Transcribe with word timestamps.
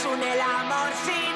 une 0.00 0.22
el 0.22 0.40
amor, 0.40 0.90
sino 1.04 1.31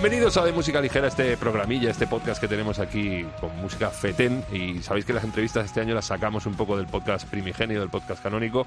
Bienvenidos 0.00 0.38
a 0.38 0.46
De 0.46 0.52
Música 0.52 0.80
Ligera, 0.80 1.08
este 1.08 1.36
programilla, 1.36 1.90
este 1.90 2.06
podcast 2.06 2.40
que 2.40 2.48
tenemos 2.48 2.78
aquí 2.78 3.26
con 3.38 3.54
música 3.58 3.90
fetén. 3.90 4.42
Y 4.50 4.78
sabéis 4.78 5.04
que 5.04 5.12
las 5.12 5.24
entrevistas 5.24 5.66
este 5.66 5.82
año 5.82 5.94
las 5.94 6.06
sacamos 6.06 6.46
un 6.46 6.54
poco 6.54 6.78
del 6.78 6.86
podcast 6.86 7.28
primigenio, 7.28 7.80
del 7.80 7.90
podcast 7.90 8.22
canónico. 8.22 8.66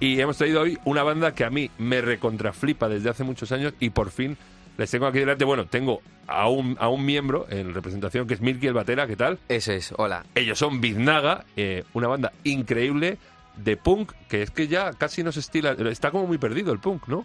Y 0.00 0.20
hemos 0.20 0.38
traído 0.38 0.62
hoy 0.62 0.80
una 0.84 1.04
banda 1.04 1.36
que 1.36 1.44
a 1.44 1.50
mí 1.50 1.70
me 1.78 2.00
recontraflipa 2.00 2.88
desde 2.88 3.10
hace 3.10 3.22
muchos 3.22 3.52
años 3.52 3.74
y 3.78 3.90
por 3.90 4.10
fin 4.10 4.36
les 4.76 4.90
tengo 4.90 5.06
aquí 5.06 5.20
delante. 5.20 5.44
Bueno, 5.44 5.66
tengo 5.66 6.02
a 6.26 6.48
un, 6.48 6.76
a 6.80 6.88
un 6.88 7.06
miembro 7.06 7.46
en 7.48 7.74
representación 7.74 8.26
que 8.26 8.34
es 8.34 8.40
Milky 8.40 8.66
el 8.66 8.74
Batera, 8.74 9.06
¿qué 9.06 9.14
tal? 9.14 9.38
Eso 9.48 9.70
es, 9.70 9.94
hola. 9.96 10.24
Ellos 10.34 10.58
son 10.58 10.80
Biznaga, 10.80 11.44
eh, 11.54 11.84
una 11.92 12.08
banda 12.08 12.32
increíble 12.42 13.18
de 13.54 13.76
punk 13.76 14.14
que 14.28 14.42
es 14.42 14.50
que 14.50 14.66
ya 14.66 14.92
casi 14.94 15.22
no 15.22 15.30
se 15.30 15.38
estila, 15.38 15.76
está 15.88 16.10
como 16.10 16.26
muy 16.26 16.38
perdido 16.38 16.72
el 16.72 16.80
punk, 16.80 17.06
¿no? 17.06 17.24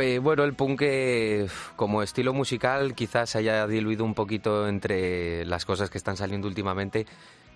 Eh, 0.00 0.18
Bueno, 0.18 0.44
el 0.44 0.54
punk 0.54 0.80
eh, 0.82 1.46
como 1.76 2.02
estilo 2.02 2.32
musical 2.32 2.94
quizás 2.94 3.30
se 3.30 3.38
haya 3.38 3.66
diluido 3.66 4.04
un 4.04 4.14
poquito 4.14 4.66
entre 4.68 5.44
las 5.46 5.64
cosas 5.64 5.90
que 5.90 5.98
están 5.98 6.16
saliendo 6.16 6.48
últimamente, 6.48 7.06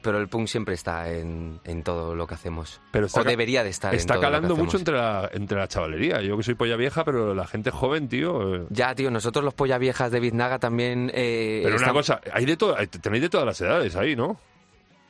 pero 0.02 0.18
el 0.18 0.28
punk 0.28 0.46
siempre 0.46 0.74
está 0.74 1.10
en, 1.12 1.58
en 1.64 1.82
todo 1.82 2.14
lo 2.14 2.26
que 2.26 2.34
hacemos. 2.34 2.80
Pero 2.92 3.06
está 3.06 3.22
o 3.22 3.24
debería 3.24 3.64
de 3.64 3.70
estar 3.70 3.92
en 3.92 3.98
Está 3.98 4.14
todo 4.14 4.22
lo 4.22 4.28
que 4.28 4.32
calando 4.32 4.56
mucho 4.56 4.76
entre 4.76 4.94
la, 4.94 5.28
entre 5.32 5.58
la 5.58 5.68
chavalería. 5.68 6.20
Yo 6.22 6.36
que 6.36 6.42
soy 6.42 6.54
polla 6.54 6.76
vieja, 6.76 7.04
pero 7.04 7.34
la 7.34 7.46
gente 7.46 7.70
joven, 7.70 8.08
tío. 8.08 8.56
eh, 8.56 8.66
Ya, 8.70 8.94
tío, 8.94 9.10
nosotros 9.10 9.44
los 9.44 9.54
polla 9.54 9.78
viejas 9.78 10.10
de 10.12 10.20
Biznaga 10.20 10.58
también... 10.58 11.10
eh, 11.14 11.62
Pero 11.64 11.76
una 11.76 11.92
cosa, 11.92 12.20
hay 12.32 12.44
de 12.46 12.56
todo, 12.56 12.76
tenéis 13.02 13.22
de 13.22 13.28
todas 13.28 13.46
las 13.46 13.60
edades 13.60 13.96
ahí, 13.96 14.14
¿no? 14.14 14.38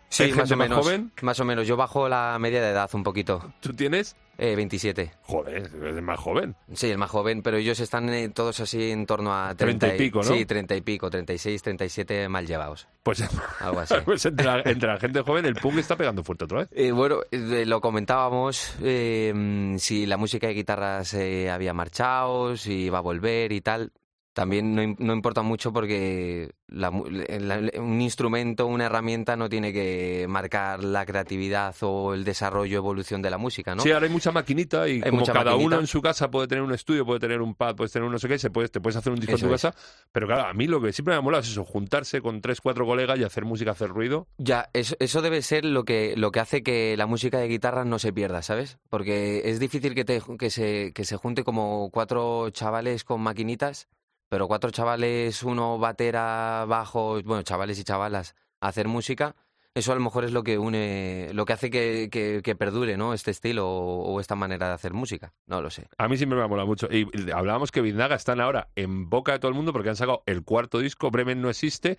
Sí, 0.08 0.24
¿hay 0.24 0.30
más 0.30 0.48
gente 0.48 0.54
o 0.54 0.56
más 0.56 0.68
menos. 0.68 0.84
joven? 0.84 1.12
Más 1.22 1.40
o 1.40 1.44
menos. 1.44 1.66
Yo 1.66 1.76
bajo 1.76 2.08
la 2.08 2.36
media 2.38 2.60
de 2.62 2.70
edad 2.70 2.88
un 2.94 3.02
poquito. 3.02 3.52
¿Tú 3.60 3.72
tienes? 3.72 4.16
Eh, 4.40 4.54
27. 4.54 5.10
Joder, 5.22 5.68
eres 5.82 6.00
más 6.02 6.20
joven. 6.20 6.54
Sí, 6.72 6.88
el 6.88 6.96
más 6.96 7.10
joven, 7.10 7.42
pero 7.42 7.56
ellos 7.56 7.80
están 7.80 8.08
eh, 8.10 8.28
todos 8.28 8.60
así 8.60 8.92
en 8.92 9.04
torno 9.04 9.34
a 9.34 9.52
30 9.56 9.56
Treinta 9.56 9.94
y 9.94 9.98
pico, 9.98 10.18
¿no? 10.20 10.24
Sí, 10.24 10.46
30 10.46 10.76
y 10.76 10.80
pico, 10.80 11.10
36, 11.10 11.60
37 11.60 12.28
mal 12.28 12.46
llevados. 12.46 12.86
Pues, 13.02 13.20
Algo 13.60 13.80
así. 13.80 13.94
pues 14.04 14.24
entre, 14.26 14.46
la, 14.46 14.60
entre 14.64 14.88
la 14.88 14.98
gente 14.98 15.22
joven 15.22 15.44
el 15.44 15.56
punk 15.56 15.78
está 15.78 15.96
pegando 15.96 16.22
fuerte 16.22 16.44
otra 16.44 16.58
vez. 16.60 16.68
Eh, 16.72 16.92
bueno, 16.92 17.18
eh, 17.32 17.64
lo 17.66 17.80
comentábamos, 17.80 18.76
eh, 18.80 19.32
mm, 19.34 19.78
si 19.78 20.06
la 20.06 20.16
música 20.16 20.46
de 20.46 20.54
guitarras 20.54 21.14
había 21.14 21.74
marchado, 21.74 22.56
si 22.56 22.84
iba 22.84 22.98
a 22.98 23.02
volver 23.02 23.50
y 23.50 23.60
tal. 23.60 23.90
También 24.38 24.72
no, 24.72 24.94
no 25.00 25.12
importa 25.14 25.42
mucho 25.42 25.72
porque 25.72 26.52
la 26.68 26.92
la- 26.92 27.80
un 27.82 28.00
instrumento, 28.00 28.68
una 28.68 28.86
herramienta 28.86 29.34
no 29.34 29.48
tiene 29.48 29.72
que 29.72 30.26
marcar 30.28 30.84
la 30.84 31.04
creatividad 31.04 31.74
o 31.80 32.14
el 32.14 32.22
desarrollo, 32.22 32.76
evolución 32.76 33.20
de 33.20 33.30
la 33.30 33.38
música, 33.38 33.74
¿no? 33.74 33.82
Sí, 33.82 33.90
ahora 33.90 34.06
hay 34.06 34.12
mucha 34.12 34.30
maquinita 34.30 34.88
y 34.88 35.00
como 35.00 35.16
mucha 35.22 35.32
cada 35.32 35.46
maquinita. 35.46 35.66
uno 35.74 35.80
en 35.80 35.88
su 35.88 36.00
casa 36.00 36.30
puede 36.30 36.46
tener 36.46 36.62
un 36.62 36.72
estudio, 36.72 37.04
puede 37.04 37.18
tener 37.18 37.42
un 37.42 37.56
pad, 37.56 37.74
puedes 37.74 37.90
tener 37.90 38.06
un 38.06 38.12
no 38.12 38.18
sé 38.20 38.28
qué, 38.28 38.38
se 38.38 38.48
puede, 38.50 38.68
te 38.68 38.80
puedes 38.80 38.94
hacer 38.96 39.12
un 39.12 39.18
disco 39.18 39.34
Eso 39.34 39.46
en 39.46 39.50
tu 39.50 39.54
es. 39.56 39.60
casa. 39.62 39.76
Pero 40.12 40.28
claro, 40.28 40.44
a 40.46 40.54
mí 40.54 40.68
lo 40.68 40.80
que 40.80 40.92
siempre 40.92 41.14
me 41.14 41.18
ha 41.18 41.20
molado 41.20 41.42
es 41.42 41.48
eso, 41.50 41.64
juntarse 41.64 42.20
con 42.20 42.40
tres, 42.40 42.60
cuatro 42.60 42.86
colegas 42.86 43.18
y 43.18 43.24
hacer 43.24 43.44
música, 43.44 43.72
hacer 43.72 43.88
ruido. 43.88 44.28
Ya, 44.38 44.70
eso, 44.72 44.94
eso 45.00 45.20
debe 45.20 45.42
ser 45.42 45.64
lo 45.64 45.84
que, 45.84 46.14
lo 46.16 46.30
que 46.30 46.38
hace 46.38 46.62
que 46.62 46.96
la 46.96 47.06
música 47.06 47.38
de 47.38 47.48
guitarra 47.48 47.84
no 47.84 47.98
se 47.98 48.12
pierda, 48.12 48.42
¿sabes? 48.42 48.78
Porque 48.88 49.42
es 49.46 49.58
difícil 49.58 49.96
que, 49.96 50.04
te, 50.04 50.22
que, 50.38 50.50
se, 50.50 50.92
que 50.94 51.04
se 51.04 51.16
junte 51.16 51.42
como 51.42 51.90
cuatro 51.90 52.50
chavales 52.50 53.02
con 53.02 53.20
maquinitas, 53.20 53.88
pero 54.28 54.48
cuatro 54.48 54.70
chavales, 54.70 55.42
uno 55.42 55.78
batera, 55.78 56.64
bajo, 56.66 57.22
bueno, 57.22 57.42
chavales 57.42 57.78
y 57.78 57.84
chavalas, 57.84 58.34
hacer 58.60 58.88
música. 58.88 59.34
Eso 59.74 59.92
a 59.92 59.94
lo 59.94 60.00
mejor 60.00 60.24
es 60.24 60.32
lo 60.32 60.42
que 60.42 60.58
une, 60.58 61.30
lo 61.34 61.44
que 61.44 61.52
hace 61.52 61.70
que, 61.70 62.08
que, 62.10 62.40
que 62.42 62.56
perdure, 62.56 62.96
¿no? 62.96 63.14
Este 63.14 63.30
estilo 63.30 63.68
o, 63.68 64.18
esta 64.18 64.34
manera 64.34 64.66
de 64.66 64.74
hacer 64.74 64.92
música. 64.92 65.34
No 65.46 65.62
lo 65.62 65.70
sé. 65.70 65.86
A 65.98 66.08
mí 66.08 66.16
siempre 66.16 66.36
me 66.36 66.44
ha 66.44 66.48
molado 66.48 66.66
mucho. 66.66 66.88
Y 66.90 67.06
hablábamos 67.32 67.70
que 67.70 67.80
Biznaga 67.80 68.16
están 68.16 68.40
ahora 68.40 68.70
en 68.74 69.08
boca 69.08 69.32
de 69.32 69.38
todo 69.38 69.50
el 69.50 69.54
mundo 69.54 69.72
porque 69.72 69.90
han 69.90 69.96
sacado 69.96 70.24
el 70.26 70.42
cuarto 70.42 70.80
disco, 70.80 71.10
Bremen 71.10 71.40
no 71.40 71.48
existe. 71.48 71.96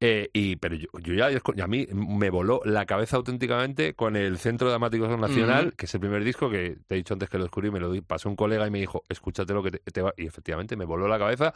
Eh, 0.00 0.30
y 0.32 0.56
pero 0.56 0.76
yo, 0.76 0.86
yo 1.02 1.14
ya 1.14 1.64
a 1.64 1.66
mí 1.66 1.86
me 1.92 2.30
voló 2.30 2.60
la 2.64 2.86
cabeza 2.86 3.16
auténticamente 3.16 3.94
con 3.94 4.14
el 4.16 4.38
Centro 4.38 4.68
Dramático 4.68 5.08
Nacional, 5.16 5.74
que 5.76 5.86
es 5.86 5.94
el 5.94 6.00
primer 6.00 6.22
disco 6.24 6.48
que 6.50 6.78
te 6.86 6.94
he 6.94 6.98
dicho 6.98 7.14
antes 7.14 7.28
que 7.28 7.38
lo 7.38 7.44
descubrí, 7.44 7.70
me 7.70 7.80
lo 7.80 7.90
di- 7.90 8.00
pasó 8.00 8.28
un 8.28 8.36
colega 8.36 8.66
y 8.66 8.70
me 8.70 8.78
dijo, 8.78 9.02
escúchate 9.08 9.52
lo 9.52 9.62
que 9.62 9.72
te, 9.72 9.78
te 9.90 10.02
va. 10.02 10.14
Y 10.16 10.26
efectivamente 10.26 10.76
me 10.76 10.84
voló 10.84 11.08
la 11.08 11.18
cabeza 11.18 11.52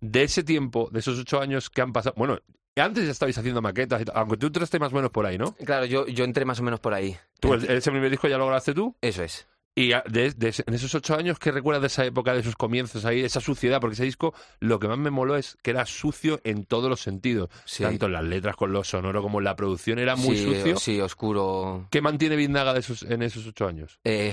de 0.00 0.22
ese 0.22 0.42
tiempo, 0.42 0.88
de 0.90 1.00
esos 1.00 1.18
ocho 1.18 1.40
años 1.40 1.68
que 1.70 1.80
han 1.82 1.92
pasado. 1.92 2.14
Bueno, 2.16 2.38
antes 2.76 3.04
ya 3.04 3.10
estabais 3.10 3.36
haciendo 3.36 3.60
maquetas, 3.60 4.00
y 4.00 4.04
aunque 4.14 4.36
tú 4.38 4.46
entraste 4.46 4.78
más 4.78 4.92
o 4.92 4.96
menos 4.96 5.10
por 5.10 5.26
ahí, 5.26 5.36
¿no? 5.36 5.52
Claro, 5.56 5.84
yo, 5.86 6.06
yo 6.06 6.24
entré 6.24 6.44
más 6.46 6.58
o 6.60 6.62
menos 6.62 6.80
por 6.80 6.94
ahí. 6.94 7.16
Tú, 7.40 7.52
ese 7.54 7.90
primer 7.90 8.10
disco 8.10 8.26
ya 8.28 8.38
lo 8.38 8.46
grabaste 8.46 8.72
tú. 8.72 8.96
Eso 9.02 9.22
es. 9.22 9.46
Y 9.74 9.88
de, 9.88 10.34
de 10.36 10.54
en 10.66 10.74
esos 10.74 10.94
ocho 10.94 11.14
años, 11.14 11.38
¿qué 11.38 11.50
recuerdas 11.50 11.80
de 11.80 11.86
esa 11.86 12.04
época, 12.04 12.34
de 12.34 12.40
esos 12.40 12.56
comienzos 12.56 13.06
ahí, 13.06 13.20
esa 13.20 13.40
suciedad? 13.40 13.80
Porque 13.80 13.94
ese 13.94 14.04
disco, 14.04 14.34
lo 14.60 14.78
que 14.78 14.86
más 14.86 14.98
me 14.98 15.10
moló 15.10 15.36
es 15.36 15.56
que 15.62 15.70
era 15.70 15.86
sucio 15.86 16.40
en 16.44 16.66
todos 16.66 16.90
los 16.90 17.00
sentidos. 17.00 17.48
Sí. 17.64 17.82
Tanto 17.82 18.06
en 18.06 18.12
las 18.12 18.24
letras, 18.24 18.54
con 18.56 18.72
lo 18.72 18.84
sonoro, 18.84 19.22
como 19.22 19.38
en 19.38 19.44
la 19.44 19.56
producción, 19.56 19.98
era 19.98 20.14
muy 20.14 20.36
sí, 20.36 20.44
sucio. 20.44 20.76
Sí, 20.76 21.00
oscuro. 21.00 21.86
¿Qué 21.90 22.02
mantiene 22.02 22.36
Biznaga 22.36 22.74
de 22.74 22.80
esos, 22.80 23.02
en 23.04 23.22
esos 23.22 23.46
ocho 23.46 23.66
años? 23.66 23.98
Eh, 24.04 24.32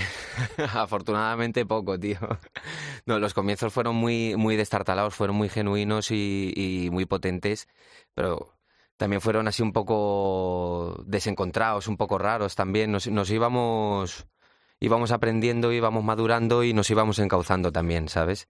afortunadamente 0.73 1.65
poco, 1.65 1.97
tío. 1.97 2.19
No, 3.05 3.17
los 3.17 3.33
comienzos 3.33 3.71
fueron 3.71 3.95
muy, 3.95 4.35
muy 4.35 4.57
destartalados, 4.57 5.15
fueron 5.15 5.37
muy 5.37 5.47
genuinos 5.47 6.11
y, 6.11 6.51
y 6.55 6.89
muy 6.89 7.05
potentes, 7.05 7.69
pero 8.13 8.59
también 8.99 9.21
fueron 9.21 9.47
así 9.47 9.63
un 9.63 9.71
poco 9.71 11.01
desencontrados, 11.07 11.87
un 11.87 11.95
poco 11.95 12.17
raros 12.17 12.55
también. 12.55 12.91
Nos, 12.91 13.07
nos 13.07 13.31
íbamos, 13.31 14.27
íbamos 14.79 15.11
aprendiendo, 15.11 15.71
íbamos 15.71 16.03
madurando 16.03 16.63
y 16.63 16.73
nos 16.73 16.89
íbamos 16.89 17.19
encauzando 17.19 17.71
también, 17.71 18.09
¿sabes? 18.09 18.47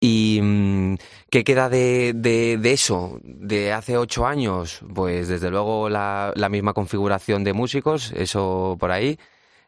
¿Y 0.00 0.40
mm, 0.42 0.96
qué 1.30 1.44
queda 1.44 1.68
de, 1.68 2.12
de, 2.14 2.58
de 2.58 2.72
eso, 2.72 3.18
de 3.22 3.72
hace 3.72 3.96
ocho 3.96 4.26
años? 4.26 4.80
Pues 4.94 5.28
desde 5.28 5.50
luego 5.50 5.88
la, 5.88 6.32
la 6.36 6.48
misma 6.48 6.74
configuración 6.74 7.44
de 7.44 7.54
músicos, 7.54 8.12
eso 8.12 8.76
por 8.78 8.90
ahí. 8.90 9.18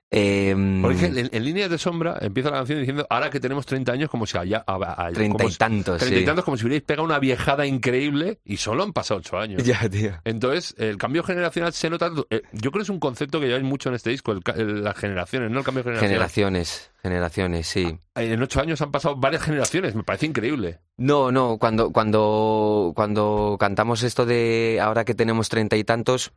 Em, 0.08 0.82
Porque 0.82 1.06
en, 1.06 1.28
en 1.32 1.44
líneas 1.44 1.68
de 1.68 1.78
sombra 1.78 2.16
empieza 2.20 2.50
la 2.50 2.58
canción 2.58 2.78
diciendo, 2.78 3.04
ahora 3.10 3.28
que 3.28 3.40
tenemos 3.40 3.66
30 3.66 3.90
años, 3.92 4.08
como 4.08 4.24
si 4.24 4.38
haya- 4.38 4.64
Treinta 5.12 5.44
y 5.44 5.52
tantos, 5.54 5.98
Treinta 5.98 6.20
y 6.20 6.24
tantos, 6.24 6.44
como 6.44 6.56
si 6.56 6.64
hubierais 6.64 6.84
pegado 6.84 7.04
una 7.04 7.18
viejada 7.18 7.66
increíble 7.66 8.38
y 8.44 8.56
solo 8.58 8.84
han 8.84 8.92
pasado 8.92 9.18
ocho 9.18 9.36
años. 9.38 9.64
Ya, 9.64 9.88
tío. 9.88 10.12
Entonces, 10.24 10.74
el 10.78 10.96
cambio 10.96 11.24
generacional 11.24 11.72
se 11.72 11.90
nota. 11.90 12.10
eh, 12.30 12.42
yo 12.52 12.70
creo 12.70 12.80
que 12.80 12.84
es 12.84 12.88
un 12.90 13.00
concepto 13.00 13.40
que 13.40 13.46
lleváis 13.46 13.64
mucho 13.64 13.88
en 13.88 13.96
este 13.96 14.10
disco, 14.10 14.30
el 14.30 14.44
ca- 14.44 14.52
el- 14.52 14.84
las 14.84 14.96
generaciones, 14.96 15.50
no 15.50 15.58
el 15.58 15.64
cambio 15.64 15.82
generacional. 15.82 16.08
Generaciones, 16.14 16.92
generaciones, 17.02 17.66
sí. 17.66 17.98
En 18.14 18.40
ocho 18.42 18.60
años 18.60 18.80
han 18.82 18.92
pasado 18.92 19.16
varias 19.16 19.42
generaciones, 19.42 19.94
me 19.96 20.04
parece 20.04 20.26
increíble. 20.26 20.78
No, 20.96 21.32
no, 21.32 21.58
cuando, 21.58 21.90
cuando, 21.92 22.92
cuando 22.94 23.56
cantamos 23.58 24.02
esto 24.04 24.24
de 24.24 24.78
ahora 24.80 25.04
que 25.04 25.14
tenemos 25.14 25.48
treinta 25.48 25.76
y 25.76 25.82
tantos, 25.84 26.32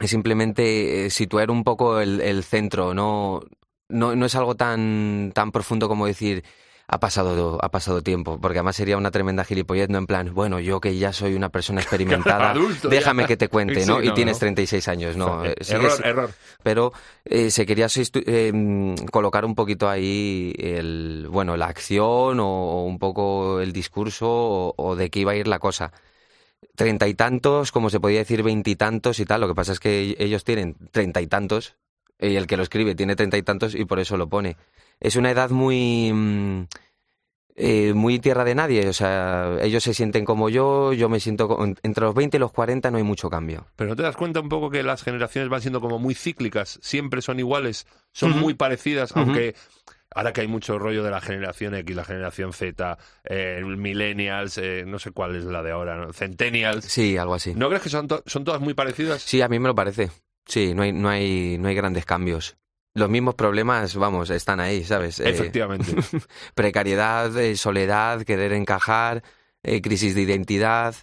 es 0.00 0.10
simplemente 0.10 1.06
eh, 1.06 1.10
situar 1.10 1.50
un 1.50 1.64
poco 1.64 2.00
el, 2.00 2.20
el 2.20 2.44
centro, 2.44 2.94
no, 2.94 3.42
no, 3.88 4.14
no 4.14 4.26
es 4.26 4.34
algo 4.34 4.54
tan, 4.54 5.32
tan 5.34 5.52
profundo 5.52 5.88
como 5.88 6.06
decir 6.06 6.44
ha 6.86 7.00
pasado, 7.00 7.58
ha 7.62 7.70
pasado 7.70 8.02
tiempo, 8.02 8.38
porque 8.40 8.58
además 8.58 8.76
sería 8.76 8.98
una 8.98 9.10
tremenda 9.10 9.44
gilipollez, 9.44 9.88
no 9.88 9.98
en 9.98 10.06
plan, 10.06 10.34
bueno, 10.34 10.60
yo 10.60 10.80
que 10.80 10.96
ya 10.98 11.12
soy 11.12 11.34
una 11.34 11.48
persona 11.48 11.80
experimentada, 11.80 12.50
Adulto, 12.50 12.88
déjame 12.88 13.22
ya. 13.22 13.28
que 13.28 13.36
te 13.36 13.48
cuente, 13.48 13.86
¿no? 13.86 14.00
Sí, 14.00 14.04
y 14.04 14.08
no, 14.08 14.14
tienes 14.14 14.36
no. 14.36 14.40
36 14.40 14.88
años, 14.88 15.16
no. 15.16 15.44
eh, 15.46 15.54
error, 15.68 15.92
error. 16.04 16.30
pero 16.62 16.92
eh, 17.24 17.50
se 17.50 17.64
quería 17.64 17.86
eh, 17.96 18.94
colocar 19.10 19.44
un 19.44 19.54
poquito 19.54 19.88
ahí 19.88 20.54
el 20.58 21.26
bueno 21.30 21.56
la 21.56 21.66
acción 21.66 22.40
o, 22.40 22.46
o 22.46 22.84
un 22.84 22.98
poco 22.98 23.60
el 23.60 23.72
discurso 23.72 24.26
o, 24.28 24.74
o 24.76 24.96
de 24.96 25.08
qué 25.10 25.20
iba 25.20 25.32
a 25.32 25.36
ir 25.36 25.46
la 25.48 25.58
cosa 25.58 25.92
treinta 26.76 27.06
y 27.08 27.14
tantos 27.14 27.72
como 27.72 27.90
se 27.90 28.00
podía 28.00 28.18
decir 28.18 28.42
veintitantos 28.42 29.20
y, 29.20 29.24
tal 29.24 29.40
lo 29.40 29.48
que 29.48 29.54
pasa 29.54 29.72
es 29.72 29.80
que 29.80 30.16
ellos 30.18 30.44
tienen 30.44 30.76
treinta 30.90 31.20
y 31.20 31.26
tantos 31.26 31.76
y 32.18 32.36
el 32.36 32.46
que 32.46 32.56
lo 32.56 32.62
escribe 32.62 32.94
tiene 32.94 33.16
treinta 33.16 33.36
y 33.36 33.42
tantos 33.42 33.74
y 33.74 33.84
por 33.84 33.98
eso 34.00 34.16
lo 34.16 34.28
pone. 34.28 34.56
Es 35.00 35.16
una 35.16 35.30
edad 35.30 35.50
muy 35.50 36.12
mm, 36.12 36.66
eh, 37.56 37.92
muy 37.94 38.18
tierra 38.18 38.42
de 38.44 38.56
nadie 38.56 38.88
o 38.88 38.92
sea 38.92 39.58
ellos 39.62 39.84
se 39.84 39.94
sienten 39.94 40.24
como 40.24 40.48
yo 40.48 40.92
yo 40.92 41.08
me 41.08 41.20
siento 41.20 41.46
co- 41.46 41.64
entre 41.84 42.04
los 42.04 42.14
20 42.14 42.36
y 42.36 42.40
los 42.40 42.50
40 42.50 42.90
no 42.90 42.96
hay 42.96 43.04
mucho 43.04 43.30
cambio. 43.30 43.66
Pero 43.76 43.90
¿no 43.90 43.96
te 43.96 44.02
das 44.02 44.16
cuenta 44.16 44.40
un 44.40 44.48
poco 44.48 44.70
que 44.70 44.82
las 44.82 45.02
generaciones 45.02 45.48
van 45.50 45.60
siendo 45.60 45.80
como 45.80 45.98
muy 46.00 46.14
cíclicas? 46.14 46.80
Siempre 46.82 47.22
son 47.22 47.38
iguales, 47.38 47.86
son 48.12 48.32
muy 48.38 48.54
parecidas, 48.54 49.16
aunque 49.16 49.54
ahora 50.14 50.32
que 50.32 50.40
hay 50.40 50.48
mucho 50.48 50.78
rollo 50.78 51.02
de 51.02 51.10
la 51.10 51.20
generación 51.20 51.74
X, 51.74 51.94
la 51.96 52.04
generación 52.04 52.52
Z, 52.52 52.96
eh, 53.24 53.62
millennials, 53.64 54.58
eh, 54.58 54.84
no 54.86 54.98
sé 54.98 55.10
cuál 55.10 55.36
es 55.36 55.44
la 55.44 55.62
de 55.62 55.72
ahora, 55.72 55.96
¿no? 55.96 56.12
centennials. 56.12 56.84
sí 56.84 57.16
algo 57.16 57.34
así 57.34 57.52
¿No 57.54 57.68
crees 57.68 57.82
que 57.82 57.88
son, 57.90 58.08
to- 58.08 58.22
son 58.26 58.44
todas 58.44 58.60
muy 58.60 58.74
parecidas? 58.74 59.22
Sí, 59.22 59.42
a 59.42 59.48
mí 59.48 59.58
me 59.58 59.68
lo 59.68 59.74
parece. 59.74 60.10
Sí, 60.46 60.74
no 60.74 60.82
hay, 60.82 60.92
no 60.92 61.08
hay, 61.08 61.56
no 61.58 61.68
hay 61.68 61.74
grandes 61.74 62.04
cambios. 62.04 62.56
Los 62.94 63.10
mismos 63.10 63.34
problemas, 63.34 63.96
vamos, 63.96 64.30
están 64.30 64.60
ahí, 64.60 64.84
¿sabes? 64.84 65.18
Eh, 65.20 65.30
Efectivamente. 65.30 65.92
precariedad, 66.54 67.36
eh, 67.38 67.56
soledad, 67.56 68.22
querer 68.22 68.52
encajar, 68.52 69.22
eh, 69.62 69.80
crisis 69.82 70.14
de 70.14 70.22
identidad, 70.22 70.94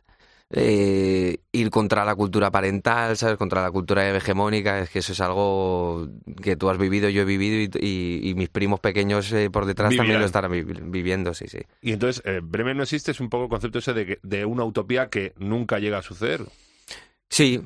eh, 0.54 1.38
ir 1.52 1.70
contra 1.70 2.04
la 2.06 2.16
cultura 2.16 2.52
parental, 2.52 3.16
¿sabes? 3.18 3.38
Contra 3.38 3.62
la 3.62 3.72
cultura 3.72 4.08
hegemónica, 4.16 4.80
es 4.80 4.90
que 4.90 5.00
eso 5.00 5.14
es 5.14 5.22
algo 5.22 6.08
que 6.42 6.56
tú 6.56 6.70
has 6.70 6.78
vivido, 6.78 7.10
yo 7.10 7.22
he 7.22 7.26
vivido 7.26 7.58
y, 7.80 7.86
y- 7.86 8.30
y 8.30 8.36
mis 8.36 8.50
primos 8.50 8.80
pequeños 8.80 9.32
eh, 9.32 9.50
por 9.50 9.66
detrás 9.66 9.96
también 9.96 10.20
lo 10.20 10.26
estarán 10.26 10.52
vi- 10.52 10.64
viviendo, 10.64 11.34
sí, 11.34 11.48
sí. 11.48 11.60
Y 11.82 11.94
entonces, 11.94 12.22
eh, 12.26 12.42
Bremen 12.44 12.78
no 12.78 12.84
existe, 12.84 13.12
es 13.12 13.20
un 13.20 13.30
poco 13.30 13.46
el 13.46 13.50
concepto 13.50 13.80
ese 13.80 13.94
de, 13.94 14.06
que- 14.06 14.20
de 14.24 14.46
una 14.46 14.64
utopía 14.64 15.10
que 15.10 15.34
nunca 15.38 15.80
llega 15.80 16.00
a 16.00 16.02
suceder. 16.04 16.42
Sí, 17.30 17.62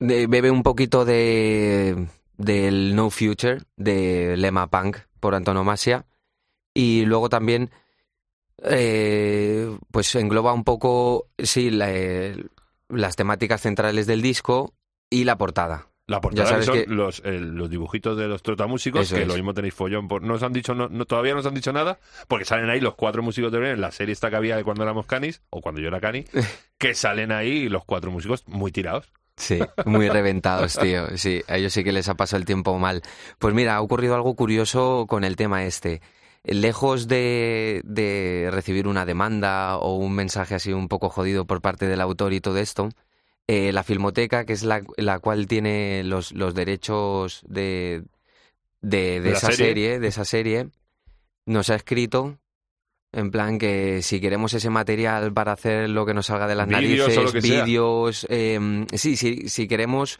de- 0.00 0.26
bebe 0.26 0.50
un 0.50 0.62
poquito 0.62 1.04
de 1.04 2.08
del 2.36 2.96
No 2.96 3.10
Future, 3.10 3.58
de 3.76 4.36
Lema 4.36 4.68
Punk, 4.68 4.96
por 5.20 5.36
antonomasia. 5.36 6.04
Y 6.74 7.04
luego 7.04 7.28
también, 7.28 7.70
eh, 8.62 9.76
pues 9.90 10.14
engloba 10.14 10.52
un 10.52 10.64
poco, 10.64 11.28
sí, 11.38 11.70
la- 11.70 11.90
eh, 11.92 12.36
las 12.88 13.16
temáticas 13.16 13.60
centrales 13.62 14.06
del 14.06 14.22
disco 14.22 14.74
y 15.10 15.24
la 15.24 15.36
portada. 15.36 15.88
La 16.06 16.20
portada 16.20 16.48
sabes 16.48 16.66
son 16.66 16.74
que- 16.74 16.86
Los, 16.86 17.22
eh, 17.24 17.38
los 17.40 17.70
dibujitos 17.70 18.16
de 18.18 18.28
los 18.28 18.42
trotamúsicos, 18.42 19.02
Eso 19.06 19.16
que 19.16 19.22
es. 19.22 19.28
lo 19.28 19.34
mismo 19.34 19.54
tenéis 19.54 19.72
follón. 19.72 20.06
Por, 20.06 20.22
no 20.22 20.34
os 20.34 20.42
han 20.42 20.52
dicho, 20.52 20.74
no, 20.74 20.88
no- 20.88 21.06
todavía 21.06 21.32
no 21.32 21.40
os 21.40 21.46
han 21.46 21.54
dicho 21.54 21.72
nada, 21.72 21.98
porque 22.28 22.44
salen 22.44 22.68
ahí 22.68 22.80
los 22.80 22.94
cuatro 22.94 23.22
músicos 23.22 23.50
de 23.52 23.58
Bremen, 23.58 23.80
la 23.80 23.90
serie 23.90 24.12
esta 24.12 24.28
que 24.28 24.36
había 24.36 24.56
de 24.56 24.64
cuando 24.64 24.82
éramos 24.82 25.06
canis, 25.06 25.40
o 25.50 25.60
cuando 25.62 25.80
yo 25.80 25.88
era 25.88 26.00
cani, 26.00 26.24
que 26.78 26.94
salen 26.94 27.32
ahí 27.32 27.68
los 27.70 27.84
cuatro 27.86 28.10
músicos 28.10 28.46
muy 28.46 28.70
tirados. 28.70 29.10
Sí, 29.36 29.58
muy 29.86 30.08
reventados, 30.10 30.78
tío. 30.78 31.16
Sí, 31.16 31.42
a 31.48 31.56
ellos 31.56 31.72
sí 31.72 31.82
que 31.82 31.90
les 31.90 32.08
ha 32.08 32.14
pasado 32.14 32.38
el 32.38 32.44
tiempo 32.46 32.78
mal. 32.78 33.02
Pues 33.38 33.52
mira, 33.52 33.74
ha 33.74 33.80
ocurrido 33.80 34.14
algo 34.14 34.36
curioso 34.36 35.06
con 35.08 35.24
el 35.24 35.34
tema 35.36 35.64
este. 35.64 36.02
Lejos 36.44 37.08
de, 37.08 37.80
de 37.84 38.50
recibir 38.52 38.86
una 38.86 39.06
demanda 39.06 39.78
o 39.78 39.96
un 39.96 40.14
mensaje 40.14 40.54
así 40.54 40.72
un 40.72 40.88
poco 40.88 41.08
jodido 41.08 41.46
por 41.46 41.62
parte 41.62 41.86
del 41.86 42.02
autor 42.02 42.34
y 42.34 42.40
todo 42.40 42.58
esto, 42.58 42.90
eh, 43.46 43.72
la 43.72 43.82
Filmoteca, 43.82 44.44
que 44.44 44.52
es 44.52 44.62
la, 44.62 44.82
la 44.96 45.18
cual 45.20 45.46
tiene 45.46 46.02
los, 46.04 46.32
los 46.32 46.54
derechos 46.54 47.42
de, 47.48 48.02
de, 48.82 49.20
de 49.20 49.20
¿De 49.20 49.30
la 49.30 49.36
esa 49.38 49.46
serie? 49.52 49.66
serie, 49.66 50.00
de 50.00 50.08
esa 50.08 50.24
serie, 50.26 50.68
nos 51.46 51.70
ha 51.70 51.76
escrito 51.76 52.38
en 53.12 53.30
plan 53.30 53.58
que 53.58 54.02
si 54.02 54.20
queremos 54.20 54.52
ese 54.54 54.70
material 54.70 55.32
para 55.32 55.52
hacer 55.52 55.88
lo 55.88 56.04
que 56.04 56.14
nos 56.14 56.26
salga 56.26 56.46
de 56.46 56.56
las 56.56 56.66
Vídeos 56.66 57.08
narices, 57.14 57.42
vídeos, 57.42 58.26
eh, 58.28 58.86
sí, 58.94 59.16
sí, 59.16 59.48
si 59.48 59.68
queremos 59.68 60.18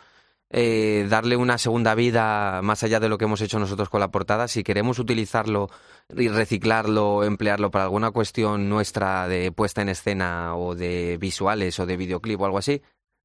eh, 0.51 1.07
darle 1.09 1.37
una 1.37 1.59
segunda 1.59 1.95
vida 1.95 2.61
más 2.63 2.83
allá 2.85 3.01
de 3.01 3.09
lo 3.09 3.19
que 3.19 3.25
hemos 3.25 3.41
hecho 3.41 3.59
nosotros 3.59 3.89
con 3.89 4.01
la 4.01 4.11
portada, 4.11 4.47
si 4.49 4.63
queremos 4.63 4.99
utilizarlo 4.99 5.69
y 6.17 6.29
reciclarlo, 6.29 7.25
emplearlo 7.25 7.71
para 7.71 7.85
alguna 7.85 8.11
cuestión 8.11 8.69
nuestra 8.69 9.27
de 9.27 9.51
puesta 9.53 9.83
en 9.83 9.89
escena 9.89 10.55
o 10.57 10.75
de 10.75 11.17
visuales 11.19 11.79
o 11.81 11.87
de 11.87 11.97
videoclip 11.97 12.41
o 12.41 12.45
algo 12.45 12.59
así, 12.59 12.83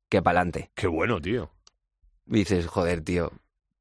que 0.10 0.22
pa'lante. 0.22 0.72
Qué 0.76 0.88
bueno, 0.88 1.22
tío. 1.22 1.52
Y 2.28 2.40
dices, 2.40 2.66
joder, 2.68 3.02
tío, 3.02 3.32